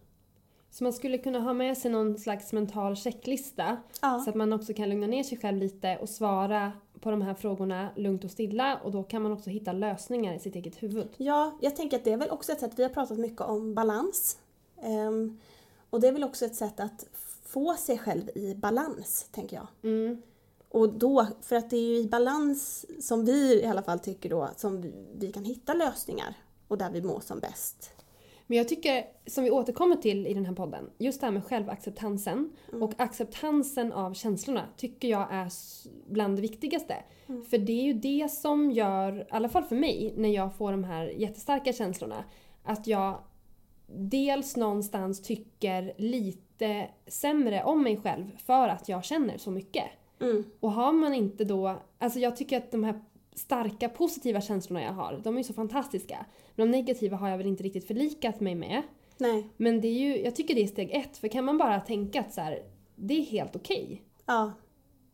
Så 0.79 0.85
man 0.85 0.93
skulle 0.93 1.19
kunna 1.19 1.41
ha 1.41 1.53
med 1.53 1.79
sig 1.79 1.91
någon 1.91 2.19
slags 2.19 2.53
mental 2.53 2.97
checklista 2.97 3.77
Ja. 4.03 4.23
så 4.25 4.31
att 4.31 4.37
man 4.37 4.53
också 4.53 4.75
kan 4.75 4.89
lugna 4.89 5.07
ner 5.07 5.23
sig 5.23 5.39
själv 5.39 5.59
lite 5.59 5.99
och 6.01 6.09
svara 6.09 6.73
på 7.01 7.11
de 7.11 7.23
här 7.23 7.35
frågorna 7.35 7.89
lugnt 7.97 8.25
och 8.25 8.31
stilla 8.31 8.77
och 8.85 8.93
då 8.93 9.03
kan 9.03 9.23
man 9.23 9.33
också 9.33 9.51
hitta 9.51 9.73
lösningar 9.73 10.35
i 10.35 10.39
sitt 10.39 10.55
eget 10.55 10.83
huvud. 10.83 11.09
Ja, 11.17 11.59
jag 11.61 11.77
tänker 11.77 11.97
att 11.97 12.05
det 12.05 12.13
är 12.13 12.17
väl 12.17 12.31
också 12.31 12.53
ett 12.53 12.61
sätt, 12.61 12.73
vi 12.77 12.83
har 12.83 12.91
pratat 12.91 13.19
mycket 13.19 13.41
om 13.41 13.75
balans. 13.75 14.39
Ehm, 14.83 15.41
och 15.91 16.01
det 16.01 16.09
är 16.09 16.13
väl 16.13 16.25
också 16.25 16.45
ett 16.45 16.55
sätt 16.55 16.81
att 16.81 17.07
få 17.45 17.75
sig 17.75 17.99
själv 17.99 18.31
i 18.35 18.55
balans, 18.55 19.29
tänker 19.33 19.57
jag. 19.57 19.67
Mm. 19.83 20.23
Och 20.69 20.89
då, 20.89 21.27
för 21.41 21.57
att 21.57 21.71
det 21.71 21.77
är 21.77 21.89
ju 21.89 21.97
i 21.97 22.09
balans 22.09 22.87
som 23.01 23.25
vi 23.25 23.63
i 23.63 23.67
alla 23.67 23.83
fall 23.83 23.99
tycker 23.99 24.31
då, 24.31 24.49
som 24.57 24.81
vi, 24.81 24.93
vi 25.19 25.33
kan 25.33 25.45
hitta 25.45 25.75
lösningar 25.75 26.35
och 26.69 26.79
där 26.79 26.91
vi 26.91 27.03
mår 27.03 27.21
som 27.21 27.39
bäst. 27.41 27.91
Men 28.51 28.59
jag 28.59 28.69
tycker, 28.69 29.05
som 29.27 29.45
vi 29.45 29.51
återkommer 29.51 29.97
till 29.97 30.27
i 30.27 30.35
den 30.35 30.47
här 30.47 30.55
podden, 30.55 30.91
just 30.99 31.21
det 31.21 31.27
här 31.27 31.33
med 31.33 31.45
självacceptansen 31.45 32.53
och 32.81 32.93
acceptansen 32.97 33.93
av 33.93 34.15
känslorna 34.15 34.65
tycker 34.77 35.09
jag 35.09 35.27
är 35.31 35.49
bland 36.11 36.37
det 36.37 36.43
viktigaste. 36.43 36.95
För 37.51 37.59
det 37.59 37.73
är 37.73 37.83
ju 37.83 37.93
det 37.93 38.29
som 38.33 38.71
gör, 38.71 39.21
i 39.21 39.25
alla 39.31 39.49
fall 39.49 39.65
för 39.65 39.77
mig, 39.77 40.15
när 40.17 40.29
jag 40.29 40.57
får 40.57 40.71
de 40.71 40.85
här 40.85 41.07
jättestarka 41.07 41.73
känslorna, 41.73 42.25
att 42.63 42.87
jag 42.87 43.19
dels 43.87 44.57
någonstans 44.57 45.23
tycker 45.23 45.93
lite 45.97 46.89
sämre 47.07 47.63
om 47.63 47.83
mig 47.83 47.97
själv 47.97 48.37
för 48.39 48.69
att 48.69 48.89
jag 48.89 49.05
känner 49.05 49.39
så 49.39 49.51
mycket. 49.51 49.85
Mm. 50.21 50.45
Och 50.61 50.73
har 50.73 50.93
man 50.93 51.15
inte 51.15 51.45
då, 51.45 51.77
alltså 51.99 52.19
jag 52.19 52.37
tycker 52.37 52.57
att 52.57 52.71
de 52.71 52.85
här 52.85 53.05
starka 53.39 53.89
positiva 53.89 54.41
känslorna 54.41 54.83
jag 54.83 54.93
har, 54.93 55.21
de 55.25 55.35
är 55.35 55.39
ju 55.39 55.45
så 55.45 55.53
fantastiska. 55.53 56.27
Men 56.55 56.71
de 56.71 56.79
negativa 56.79 57.17
har 57.17 57.29
jag 57.29 57.39
väl 57.39 57.47
inte 57.47 57.63
riktigt 57.63 57.87
förlikat 57.87 58.41
mig 58.41 58.55
med. 58.55 58.83
Nej. 59.19 59.49
Men 59.57 59.81
det 59.81 59.89
är 59.89 59.93
ju, 59.99 60.23
jag 60.25 60.37
tycker 60.37 60.55
det 60.55 60.63
är 60.63 60.67
steg 60.67 60.91
ett, 60.95 61.17
för 61.19 61.29
kan 61.29 61.45
man 61.45 61.59
bara 61.59 61.81
tänka 61.81 62.21
att 62.21 62.35
så 62.35 62.41
här, 62.41 62.63
det 62.97 63.15
är 63.15 63.23
helt 63.23 63.57
okej. 63.57 64.03
Ja, 64.27 64.53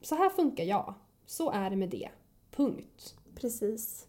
Så 0.03 0.15
här 0.15 0.31
funkar 0.31 0.65
jag. 0.65 0.95
Så 1.27 1.51
är 1.51 1.71
det 1.71 1.77
med 1.77 1.89
det. 1.89 2.09
Punkt. 2.51 3.15
precis. 3.35 4.07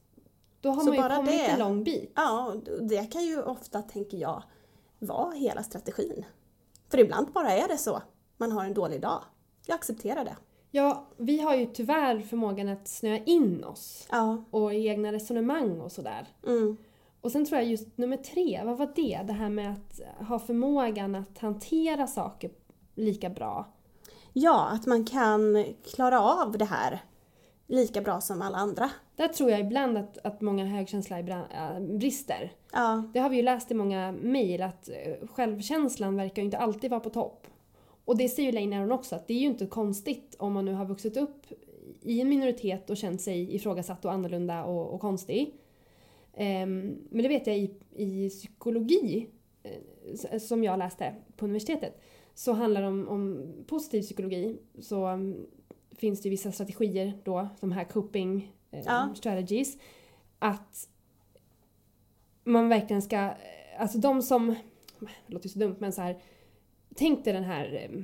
Då 0.61 0.69
har 0.69 0.79
Så 0.81 0.85
man 0.87 0.95
ju 0.95 1.01
bara 1.01 1.15
kommit 1.15 1.31
det- 1.31 1.45
en 1.45 1.59
lång 1.59 1.83
bit. 1.83 2.11
Ja, 2.15 2.53
det 2.81 3.11
kan 3.11 3.25
ju 3.25 3.41
ofta, 3.43 3.81
tänker 3.81 4.17
jag, 4.17 4.43
vara 4.99 5.31
hela 5.31 5.63
strategin. 5.63 6.25
För 6.89 6.99
ibland 6.99 7.27
bara 7.31 7.51
är 7.51 7.67
det 7.67 7.77
så. 7.77 8.01
Man 8.37 8.51
har 8.51 8.65
en 8.65 8.73
dålig 8.73 9.01
dag. 9.01 9.23
Jag 9.65 9.75
accepterar 9.75 10.25
det. 10.25 10.35
Ja, 10.75 11.05
vi 11.17 11.41
har 11.41 11.55
ju 11.55 11.65
tyvärr 11.65 12.19
förmågan 12.19 12.69
att 12.69 12.87
snöa 12.87 13.17
in 13.17 13.63
oss. 13.63 14.07
Ja. 14.11 14.43
Och 14.51 14.73
i 14.73 14.87
egna 14.87 15.11
resonemang 15.11 15.81
och 15.81 15.91
sådär. 15.91 16.27
Mm. 16.47 16.77
Och 17.21 17.31
sen 17.31 17.45
tror 17.45 17.61
jag 17.61 17.69
just 17.69 17.97
nummer 17.97 18.17
tre, 18.17 18.61
vad 18.65 18.77
var 18.77 18.91
det? 18.95 19.21
Det 19.27 19.33
här 19.33 19.49
med 19.49 19.71
att 19.71 20.27
ha 20.27 20.39
förmågan 20.39 21.15
att 21.15 21.37
hantera 21.37 22.07
saker 22.07 22.51
lika 22.95 23.29
bra. 23.29 23.73
Ja, 24.33 24.69
att 24.71 24.85
man 24.85 25.05
kan 25.05 25.65
klara 25.93 26.21
av 26.21 26.57
det 26.57 26.65
här 26.65 26.99
lika 27.67 28.01
bra 28.01 28.21
som 28.21 28.41
alla 28.41 28.57
andra. 28.57 28.89
Där 29.15 29.27
tror 29.27 29.51
jag 29.51 29.59
ibland 29.59 29.97
att, 29.97 30.17
att 30.25 30.41
många 30.41 30.65
högkänsliga 30.65 31.45
äh, 31.51 31.79
brister. 31.79 32.51
Ja, 32.71 33.03
Det 33.13 33.19
har 33.19 33.29
vi 33.29 33.35
ju 33.35 33.43
läst 33.43 33.71
i 33.71 33.73
många 33.73 34.11
mejl 34.11 34.61
att 34.61 34.89
eh, 34.89 35.27
självkänslan 35.27 36.15
verkar 36.15 36.41
ju 36.41 36.45
inte 36.45 36.57
alltid 36.57 36.91
vara 36.91 36.99
på 36.99 37.09
topp. 37.09 37.47
Och 38.05 38.17
det 38.17 38.29
säger 38.29 38.51
ju 38.51 38.59
Lane 38.59 38.79
Aron 38.79 38.91
också, 38.91 39.15
att 39.15 39.27
det 39.27 39.33
är 39.33 39.39
ju 39.39 39.47
inte 39.47 39.65
konstigt 39.65 40.35
om 40.39 40.53
man 40.53 40.65
nu 40.65 40.73
har 40.73 40.85
vuxit 40.85 41.17
upp 41.17 41.45
i 42.01 42.21
en 42.21 42.29
minoritet 42.29 42.89
och 42.89 42.97
känt 42.97 43.21
sig 43.21 43.55
ifrågasatt 43.55 44.05
och 44.05 44.11
annorlunda 44.11 44.63
och, 44.63 44.93
och 44.93 45.01
konstig. 45.01 45.53
Ehm, 46.33 46.97
men 47.09 47.23
det 47.23 47.27
vet 47.27 47.47
jag 47.47 47.57
i, 47.57 47.75
i 47.95 48.29
psykologi, 48.29 49.29
eh, 49.63 50.39
som 50.39 50.63
jag 50.63 50.79
läste 50.79 51.15
på 51.35 51.45
universitetet, 51.45 52.01
så 52.33 52.53
handlar 52.53 52.81
det 52.81 52.87
om, 52.87 53.07
om 53.07 53.53
positiv 53.67 54.01
psykologi. 54.01 54.57
Så 54.79 55.05
mm, 55.05 55.45
finns 55.91 56.21
det 56.21 56.25
ju 56.25 56.31
vissa 56.31 56.51
strategier 56.51 57.13
då, 57.23 57.47
de 57.59 57.71
här 57.71 57.83
coping 57.83 58.53
eh, 58.71 58.83
Ja. 58.85 59.13
strategies, 59.15 59.77
att 60.39 60.89
man 62.43 62.69
verkligen 62.69 63.01
ska, 63.01 63.15
eh, 63.17 63.31
alltså 63.77 63.97
de 63.97 64.21
som, 64.21 64.55
det 64.99 65.33
låter 65.33 65.45
ju 65.45 65.53
så 65.53 65.59
dumt 65.59 65.75
men 65.79 65.93
så 65.93 66.01
här, 66.01 66.21
tänk 66.95 67.23
dig 67.23 67.33
den 67.33 67.43
här 67.43 67.89
eh, 67.89 68.01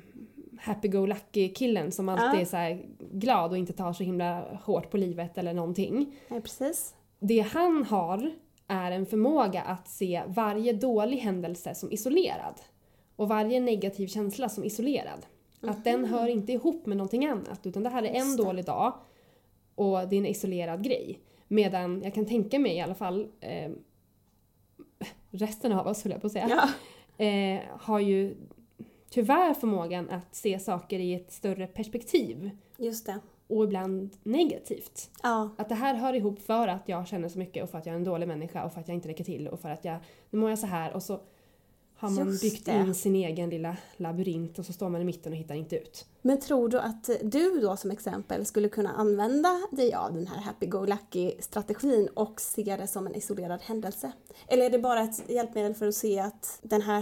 happy-go-lucky 0.59 1.53
killen 1.53 1.91
som 1.91 2.09
alltid 2.09 2.39
Ja. 2.39 2.41
är 2.41 2.45
så 2.45 2.57
här 2.57 2.85
glad 3.11 3.51
och 3.51 3.57
inte 3.57 3.73
tar 3.73 3.93
så 3.93 4.03
himla 4.03 4.41
hårt 4.63 4.89
på 4.91 4.97
livet 4.97 5.37
eller 5.37 5.53
någonting. 5.53 6.15
nej, 6.27 6.41
precis. 6.41 6.95
Det 7.19 7.39
han 7.39 7.83
har 7.83 8.31
är 8.67 8.91
en 8.91 9.05
förmåga 9.05 9.61
att 9.61 9.87
se 9.87 10.23
varje 10.27 10.73
dålig 10.73 11.17
händelse 11.17 11.75
som 11.75 11.91
isolerad. 11.91 12.61
Och 13.15 13.27
varje 13.29 13.59
negativ 13.59 14.07
känsla 14.07 14.49
som 14.49 14.63
isolerad. 14.63 15.25
Att 15.61 15.83
den 15.83 16.05
hör 16.05 16.27
inte 16.27 16.51
ihop 16.51 16.85
med 16.85 16.97
någonting 16.97 17.25
annat 17.25 17.65
utan 17.65 17.83
det 17.83 17.89
här 17.89 18.03
är 18.03 18.13
en 18.21 18.37
dålig 18.37 18.65
dag 18.65 18.93
och 19.75 20.07
det 20.09 20.15
är 20.15 20.17
en 20.19 20.25
isolerad 20.25 20.83
grej. 20.83 21.19
Medan 21.47 22.01
jag 22.03 22.13
kan 22.13 22.25
tänka 22.25 22.59
mig 22.59 22.75
i 22.75 22.81
alla 22.81 22.95
fall 22.95 23.27
eh, 23.39 23.71
resten 25.31 25.71
av 25.71 25.87
oss 25.87 26.03
höll 26.03 26.11
jag 26.11 26.21
på 26.21 26.27
att 26.27 26.33
säga, 26.33 26.49
Ja, 27.17 27.25
eh, 27.25 27.59
har 27.79 27.99
ju 27.99 28.35
tyvärr 29.11 29.53
förmågan 29.53 30.09
att 30.09 30.35
se 30.35 30.59
saker 30.59 30.99
i 30.99 31.13
ett 31.13 31.31
större 31.31 31.67
perspektiv 31.67 32.51
just 32.77 33.05
det. 33.05 33.19
och 33.47 33.63
ibland 33.63 34.09
negativt. 34.23 35.09
Ja, 35.23 35.49
Att 35.57 35.69
det 35.69 35.75
här 35.75 35.93
hör 35.95 36.13
ihop 36.13 36.39
för 36.39 36.67
att 36.67 36.89
jag 36.89 37.07
känner 37.07 37.29
så 37.29 37.39
mycket 37.39 37.63
och 37.63 37.69
för 37.69 37.77
att 37.77 37.85
jag 37.85 37.93
är 37.93 37.97
en 37.97 38.03
dålig 38.03 38.27
människa 38.27 38.63
och 38.65 38.73
för 38.73 38.81
att 38.81 38.87
jag 38.87 38.95
inte 38.95 39.09
räcker 39.09 39.23
till 39.23 39.47
och 39.47 39.59
för 39.59 39.69
att 39.69 39.85
jag, 39.85 39.97
nu 40.29 40.39
mår 40.39 40.49
jag 40.49 40.59
så 40.59 40.67
här 40.67 40.93
och 40.93 41.03
så 41.03 41.19
har 41.95 42.09
man 42.09 42.27
Just 42.27 42.41
byggt 42.41 42.65
det. 42.65 42.71
in 42.71 42.95
sin 42.95 43.15
egen 43.15 43.49
lilla 43.49 43.77
labyrint 43.97 44.59
och 44.59 44.65
så 44.65 44.73
står 44.73 44.89
man 44.89 45.01
i 45.01 45.05
mitten 45.05 45.31
och 45.31 45.37
hittar 45.37 45.55
inte 45.55 45.75
ut. 45.75 46.05
Men 46.21 46.39
tror 46.39 46.69
du 46.69 46.79
att 46.79 47.09
du 47.23 47.59
då 47.59 47.77
som 47.77 47.91
exempel 47.91 48.45
skulle 48.45 48.69
kunna 48.69 48.89
använda 48.89 49.49
dig 49.71 49.93
av 49.93 50.13
den 50.13 50.27
här 50.27 50.41
happy-go-lucky-strategin 50.41 52.07
och 52.13 52.41
se 52.41 52.63
det 52.79 52.87
som 52.87 53.07
en 53.07 53.15
isolerad 53.15 53.61
händelse? 53.61 54.11
Eller 54.47 54.65
är 54.65 54.69
det 54.69 54.79
bara 54.79 55.01
ett 55.03 55.29
hjälpmedel 55.29 55.73
för 55.73 55.87
att 55.87 55.95
se 55.95 56.19
att 56.19 56.59
den 56.61 56.81
här 56.81 56.99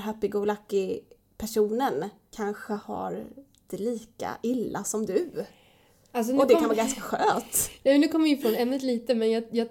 happy-go-lucky-personen 1.39 2.09
kanske 2.35 2.73
har 2.73 3.25
det 3.67 3.77
lika 3.77 4.37
illa 4.43 4.83
som 4.83 5.05
du? 5.05 5.45
Alltså, 6.11 6.35
Och 6.37 6.47
det 6.47 6.53
kom- 6.53 6.59
kan 6.61 6.69
vara 6.69 6.77
ganska 6.77 7.01
skönt. 7.01 7.69
Ja, 7.83 7.97
nu 7.97 8.07
kommer 8.07 8.25
vi 8.25 8.37
från 8.37 8.55
ämnet 8.55 8.83
lite 8.83 9.15
men 9.15 9.31
jag, 9.31 9.43
jag, 9.51 9.67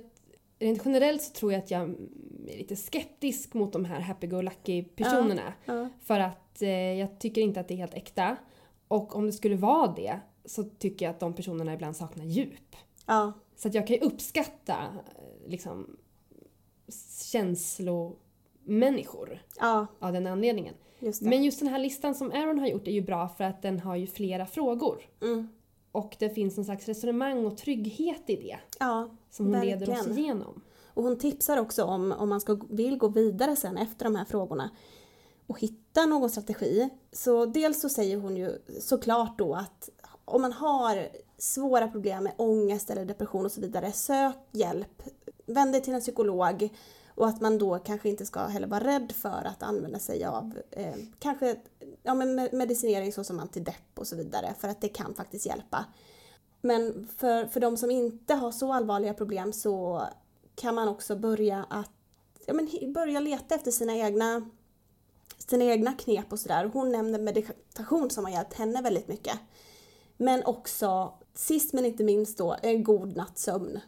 rent 0.59 0.83
generellt 0.85 1.23
så 1.23 1.33
tror 1.33 1.53
jag 1.53 1.63
att 1.63 1.71
jag 1.71 1.81
är 1.81 1.95
lite 2.59 2.77
skeptisk 2.77 3.55
mot 3.55 3.73
de 3.73 3.85
här 3.85 4.01
happy-go-lucky 4.01 4.85
personerna. 4.85 5.53
Ja. 5.65 5.89
För 6.03 6.21
att 6.21 6.63
eh, 6.63 6.69
jag 6.71 7.19
tycker 7.21 7.41
inte 7.41 7.61
att 7.61 7.69
det 7.69 7.75
är 7.75 7.79
helt 7.79 7.95
äkta. 7.95 8.37
Och 8.89 9.17
om 9.17 9.27
det 9.27 9.33
skulle 9.33 9.57
vara 9.57 9.93
det 9.97 10.21
så 10.45 10.65
tycker 10.65 11.07
jag 11.07 11.11
att 11.11 11.21
de 11.21 11.35
personerna 11.35 11.75
ibland 11.75 11.97
saknar 11.97 12.25
djup. 12.25 12.77
Ja, 13.07 13.33
Så 13.57 13.69
att 13.69 13.75
jag 13.75 13.87
kan 13.87 13.97
ju 13.97 14.03
uppskatta 14.03 14.77
eh, 14.83 15.51
liksom 15.51 15.97
känslomänniskor 17.33 19.43
ja, 19.59 19.87
av 19.99 20.13
den 20.13 20.27
anledningen. 20.27 20.75
Just. 20.99 21.23
Men 21.23 21.45
just 21.45 21.59
den 21.59 21.69
här 21.69 21.79
listan 21.79 22.15
som 22.15 22.33
Aaron 22.33 22.59
har 22.59 22.67
gjort 22.67 22.89
är 22.89 22.93
ju 22.93 23.01
bra 23.01 23.29
för 23.29 23.45
att 23.45 23.63
den 23.63 23.81
har 23.81 23.97
ju 23.97 24.07
flera 24.07 24.47
frågor. 24.47 25.03
Mm. 25.23 25.49
Och 25.93 26.17
det 26.19 26.31
finns 26.31 26.57
någon 26.57 26.65
slags 26.65 26.87
resonemang 26.89 27.47
och 27.47 27.57
trygghet 27.57 28.23
i 28.27 28.37
det 28.37 28.59
Ja, 28.79 29.09
som 29.31 29.47
hon 29.47 29.61
leder 29.61 29.91
oss 29.91 29.99
Verkligen. 29.99 30.19
igenom. 30.19 30.61
Och 30.95 31.03
hon 31.03 31.19
tipsar 31.19 31.57
också 31.57 31.85
om, 31.85 32.13
om 32.13 32.29
man 32.29 32.41
ska, 32.41 32.61
vill 32.71 32.99
gå 32.99 33.09
vidare 33.09 33.57
sen 33.57 33.77
efter 33.77 34.05
de 34.05 34.17
här 34.17 34.25
frågorna 34.25 34.71
och 35.47 35.61
hitta 35.61 36.07
någon 36.07 36.31
strategi. 36.31 36.89
Så 37.13 37.47
dels 37.47 37.81
så 37.81 37.89
säger 37.89 38.17
hon 38.17 38.37
ju 38.37 38.51
såklart 38.81 39.39
då 39.39 39.55
att 39.55 39.91
om 40.25 40.43
man 40.43 40.53
har 40.53 41.09
svåra 41.39 41.89
problem 41.89 42.25
med 42.25 42.33
ångest 42.37 42.91
eller 42.91 43.05
depression 43.05 43.45
och 43.45 43.53
så 43.53 43.61
vidare, 43.61 43.93
sök 43.93 44.37
hjälp. 44.53 45.03
Vänd 45.47 45.73
dig 45.73 45.83
till 45.83 45.95
en 45.95 46.01
psykolog. 46.01 46.69
Och 47.19 47.29
att 47.29 47.41
man 47.41 47.59
då 47.59 47.79
kanske 47.79 48.09
inte 48.09 48.27
ska 48.27 48.41
heller 48.41 48.67
vara 48.67 48.85
rädd 48.85 49.13
för 49.13 49.47
att 49.47 49.63
använda 49.63 49.99
sig 49.99 50.25
av 50.25 50.59
eh, 50.71 50.95
kanske 51.19 51.57
ja, 52.03 52.15
men 52.15 52.35
medicinering 52.35 53.13
såsom 53.13 53.41
antidepp 53.41 53.99
och 53.99 54.07
så 54.07 54.17
vidare 54.17 54.55
för 54.59 54.69
att 54.69 54.81
det 54.81 54.89
kan 54.89 55.15
faktiskt 55.15 55.47
hjälpa. 55.47 55.85
Men 56.61 57.09
för, 57.17 57.47
för 57.47 57.61
de 57.61 57.77
som 57.77 57.91
inte 57.91 58.35
har 58.35 58.53
så 58.53 58.73
allvarliga 58.73 59.15
problem 59.15 59.53
så 59.53 60.03
kan 60.55 60.75
man 60.75 60.89
också 60.89 61.17
börja 61.17 61.67
att 61.71 61.91
ja, 62.47 62.55
men, 62.55 62.93
börja 62.93 63.21
leta 63.21 63.55
efter 63.55 63.71
sina 63.71 63.97
egna, 63.97 64.51
sina 65.39 65.65
egna 65.65 65.93
knep 65.93 66.33
och 66.33 66.41
sådär. 66.41 66.71
Hon 66.73 66.93
nämner 66.93 67.19
meditation 67.19 68.11
som 68.11 68.25
har 68.25 68.33
hjälpt 68.33 68.55
henne 68.55 68.83
väldigt 68.83 69.09
mycket. 69.09 69.39
Men 70.17 70.45
också, 70.45 71.15
sist 71.35 71.73
men 71.73 71.85
inte 71.85 72.05
minst 72.05 72.39
då, 72.39 72.57
en 72.63 72.85
god 72.85 73.17
natts 73.17 73.43
sömn. 73.43 73.81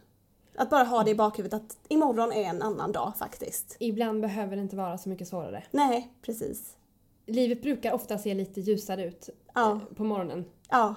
Att 0.55 0.69
bara 0.69 0.83
ha 0.83 1.03
det 1.03 1.11
i 1.11 1.15
bakhuvudet 1.15 1.61
att 1.61 1.77
imorgon 1.89 2.31
är 2.31 2.43
en 2.43 2.61
annan 2.61 2.91
dag 2.91 3.13
faktiskt. 3.19 3.75
Ibland 3.79 4.21
behöver 4.21 4.55
det 4.55 4.61
inte 4.61 4.75
vara 4.75 4.97
så 4.97 5.09
mycket 5.09 5.27
svårare. 5.27 5.63
Nej, 5.71 6.13
precis. 6.21 6.77
Livet 7.25 7.61
brukar 7.61 7.93
ofta 7.93 8.17
se 8.17 8.33
lite 8.33 8.61
ljusare 8.61 9.05
ut 9.05 9.29
Ja, 9.53 9.71
eh, 9.71 9.95
på 9.95 10.03
morgonen. 10.03 10.45
ja, 10.69 10.95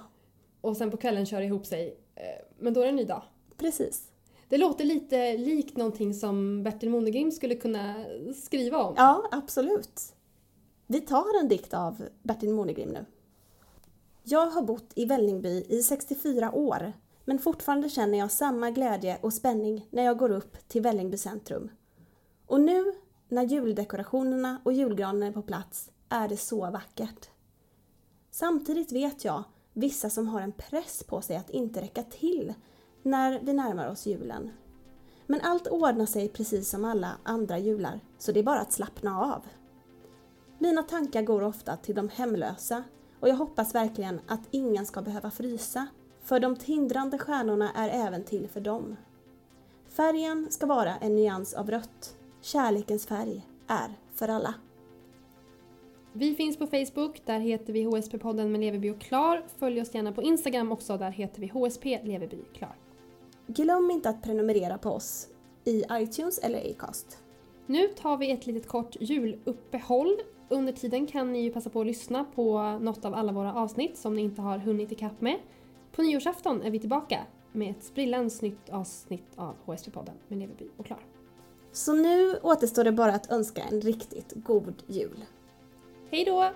Och 0.60 0.76
sen 0.76 0.90
på 0.90 0.96
kvällen 0.96 1.26
kör 1.26 1.40
det 1.40 1.46
ihop 1.46 1.66
sig. 1.66 1.96
Eh, 2.14 2.22
Men 2.58 2.74
då 2.74 2.80
är 2.80 2.84
det 2.84 2.90
en 2.90 2.96
ny 2.96 3.04
dag. 3.04 3.22
precis. 3.56 4.10
Det 4.48 4.58
låter 4.58 4.84
lite 4.84 5.36
likt 5.36 5.76
någonting 5.76 6.14
som 6.14 6.62
Bertil 6.62 6.90
Monegrim 6.90 7.32
skulle 7.32 7.54
kunna 7.54 8.04
skriva 8.44 8.78
om. 8.82 8.94
Ja, 8.96 9.28
absolut. 9.32 10.00
Vi 10.86 11.00
tar 11.00 11.40
en 11.40 11.48
dikt 11.48 11.74
av 11.74 12.02
Bertil 12.22 12.50
Monegrim 12.54 12.88
nu. 12.88 13.04
Jag 14.22 14.46
har 14.46 14.62
bott 14.62 14.92
i 14.94 15.04
Vällingby 15.04 15.64
i 15.68 15.82
64 15.82 16.52
år, 16.52 16.92
men 17.24 17.38
fortfarande 17.38 17.88
känner 17.88 18.18
jag 18.18 18.30
samma 18.30 18.70
glädje 18.70 19.18
och 19.20 19.32
spänning 19.32 19.86
när 19.90 20.02
jag 20.02 20.18
går 20.18 20.30
upp 20.30 20.68
till 20.68 20.82
Vällingby 20.82 21.16
centrum. 21.16 21.70
Och 22.46 22.60
nu, 22.60 22.92
när 23.28 23.42
juldekorationerna 23.42 24.60
och 24.64 24.72
julgranen 24.72 25.22
är 25.22 25.32
på 25.32 25.42
plats, 25.42 25.90
är 26.08 26.28
det 26.28 26.36
så 26.36 26.70
vackert. 26.70 27.28
Samtidigt 28.30 28.92
vet 28.92 29.24
jag 29.24 29.44
vissa 29.72 30.10
som 30.10 30.28
har 30.28 30.40
en 30.40 30.52
press 30.52 31.02
på 31.02 31.20
sig 31.20 31.36
att 31.36 31.50
inte 31.50 31.80
räcka 31.80 32.02
till 32.02 32.54
när 33.02 33.40
vi 33.42 33.52
närmar 33.52 33.88
oss 33.88 34.06
julen. 34.06 34.50
Men 35.26 35.40
allt 35.40 35.66
ordnar 35.66 36.06
sig 36.06 36.28
precis 36.28 36.70
som 36.70 36.84
alla 36.84 37.12
andra 37.22 37.58
jular, 37.58 38.00
så 38.18 38.32
det 38.32 38.40
är 38.40 38.44
bara 38.44 38.60
att 38.60 38.72
slappna 38.72 39.20
av. 39.20 39.42
Mina 40.58 40.82
tankar 40.82 41.22
går 41.22 41.42
ofta 41.42 41.76
till 41.76 41.94
de 41.94 42.08
hemlösa 42.08 42.84
och 43.20 43.28
jag 43.28 43.36
hoppas 43.36 43.74
verkligen 43.74 44.20
att 44.26 44.48
ingen 44.50 44.86
ska 44.86 45.02
behöva 45.02 45.30
frysa, 45.30 45.86
för 46.24 46.40
de 46.40 46.56
tindrande 46.56 47.18
stjärnorna 47.18 47.72
är 47.72 48.06
även 48.06 48.24
till 48.24 48.48
för 48.48 48.60
dem. 48.60 48.96
Färgen 49.88 50.46
ska 50.50 50.66
vara 50.66 50.96
en 50.96 51.14
nyans 51.14 51.54
av 51.54 51.70
rött. 51.70 52.16
Kärlekens 52.40 53.06
färg 53.06 53.46
är 53.66 53.94
för 54.14 54.28
alla. 54.28 54.54
Vi 56.12 56.34
finns 56.34 56.56
på 56.56 56.66
Facebook, 56.66 57.22
där 57.24 57.38
heter 57.38 57.72
vi 57.72 57.86
HSP-podden 57.86 58.48
med 58.48 58.60
Leverby 58.60 58.90
och 58.90 59.00
Klar. 59.00 59.44
Följ 59.58 59.80
oss 59.80 59.94
gärna 59.94 60.12
på 60.12 60.22
Instagram 60.22 60.72
också, 60.72 60.96
där 60.96 61.10
heter 61.10 61.40
vi 61.40 61.48
HSP 61.48 62.00
Leverby 62.02 62.44
Klar. 62.54 62.76
Glöm 63.46 63.90
inte 63.90 64.08
att 64.08 64.22
prenumerera 64.22 64.78
på 64.78 64.90
oss 64.90 65.28
i 65.64 65.84
iTunes 65.92 66.38
eller 66.38 66.70
Acast. 66.70 67.18
Nu 67.66 67.88
tar 67.88 68.16
vi 68.16 68.30
ett 68.30 68.46
litet 68.46 68.68
kort 68.68 68.96
juluppehåll. 69.00 70.16
Under 70.48 70.72
tiden 70.72 71.06
kan 71.06 71.32
ni 71.32 71.42
ju 71.42 71.50
passa 71.50 71.70
på 71.70 71.80
att 71.80 71.86
lyssna 71.86 72.24
på 72.34 72.78
något 72.78 73.04
av 73.04 73.14
alla 73.14 73.32
våra 73.32 73.54
avsnitt 73.54 73.96
som 73.98 74.14
ni 74.14 74.22
inte 74.22 74.42
har 74.42 74.58
hunnit 74.58 74.92
ikapp 74.92 75.20
med. 75.20 75.38
På 75.94 76.02
nyårsafton 76.02 76.62
är 76.62 76.70
vi 76.70 76.78
tillbaka 76.78 77.26
med 77.52 77.70
ett 77.70 77.84
sprillans 77.84 78.42
nytt 78.42 78.70
avsnitt 78.70 79.28
av 79.36 79.54
HSP-podden 79.66 80.14
med 80.28 80.38
Leverby 80.38 80.68
och 80.76 80.86
Klar. 80.86 81.00
Så 81.72 81.94
nu 81.94 82.36
återstår 82.36 82.84
det 82.84 82.92
bara 82.92 83.14
att 83.14 83.30
önska 83.30 83.62
en 83.62 83.80
riktigt 83.80 84.32
god 84.34 84.82
jul. 84.86 85.24
Hej 86.10 86.24
då! 86.24 86.52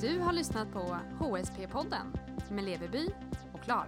Du 0.00 0.18
har 0.18 0.32
lyssnat 0.32 0.72
på 0.72 0.96
HSP-podden 1.18 2.16
med 2.50 2.64
Leverby 2.64 3.08
och 3.52 3.60
Klar. 3.60 3.86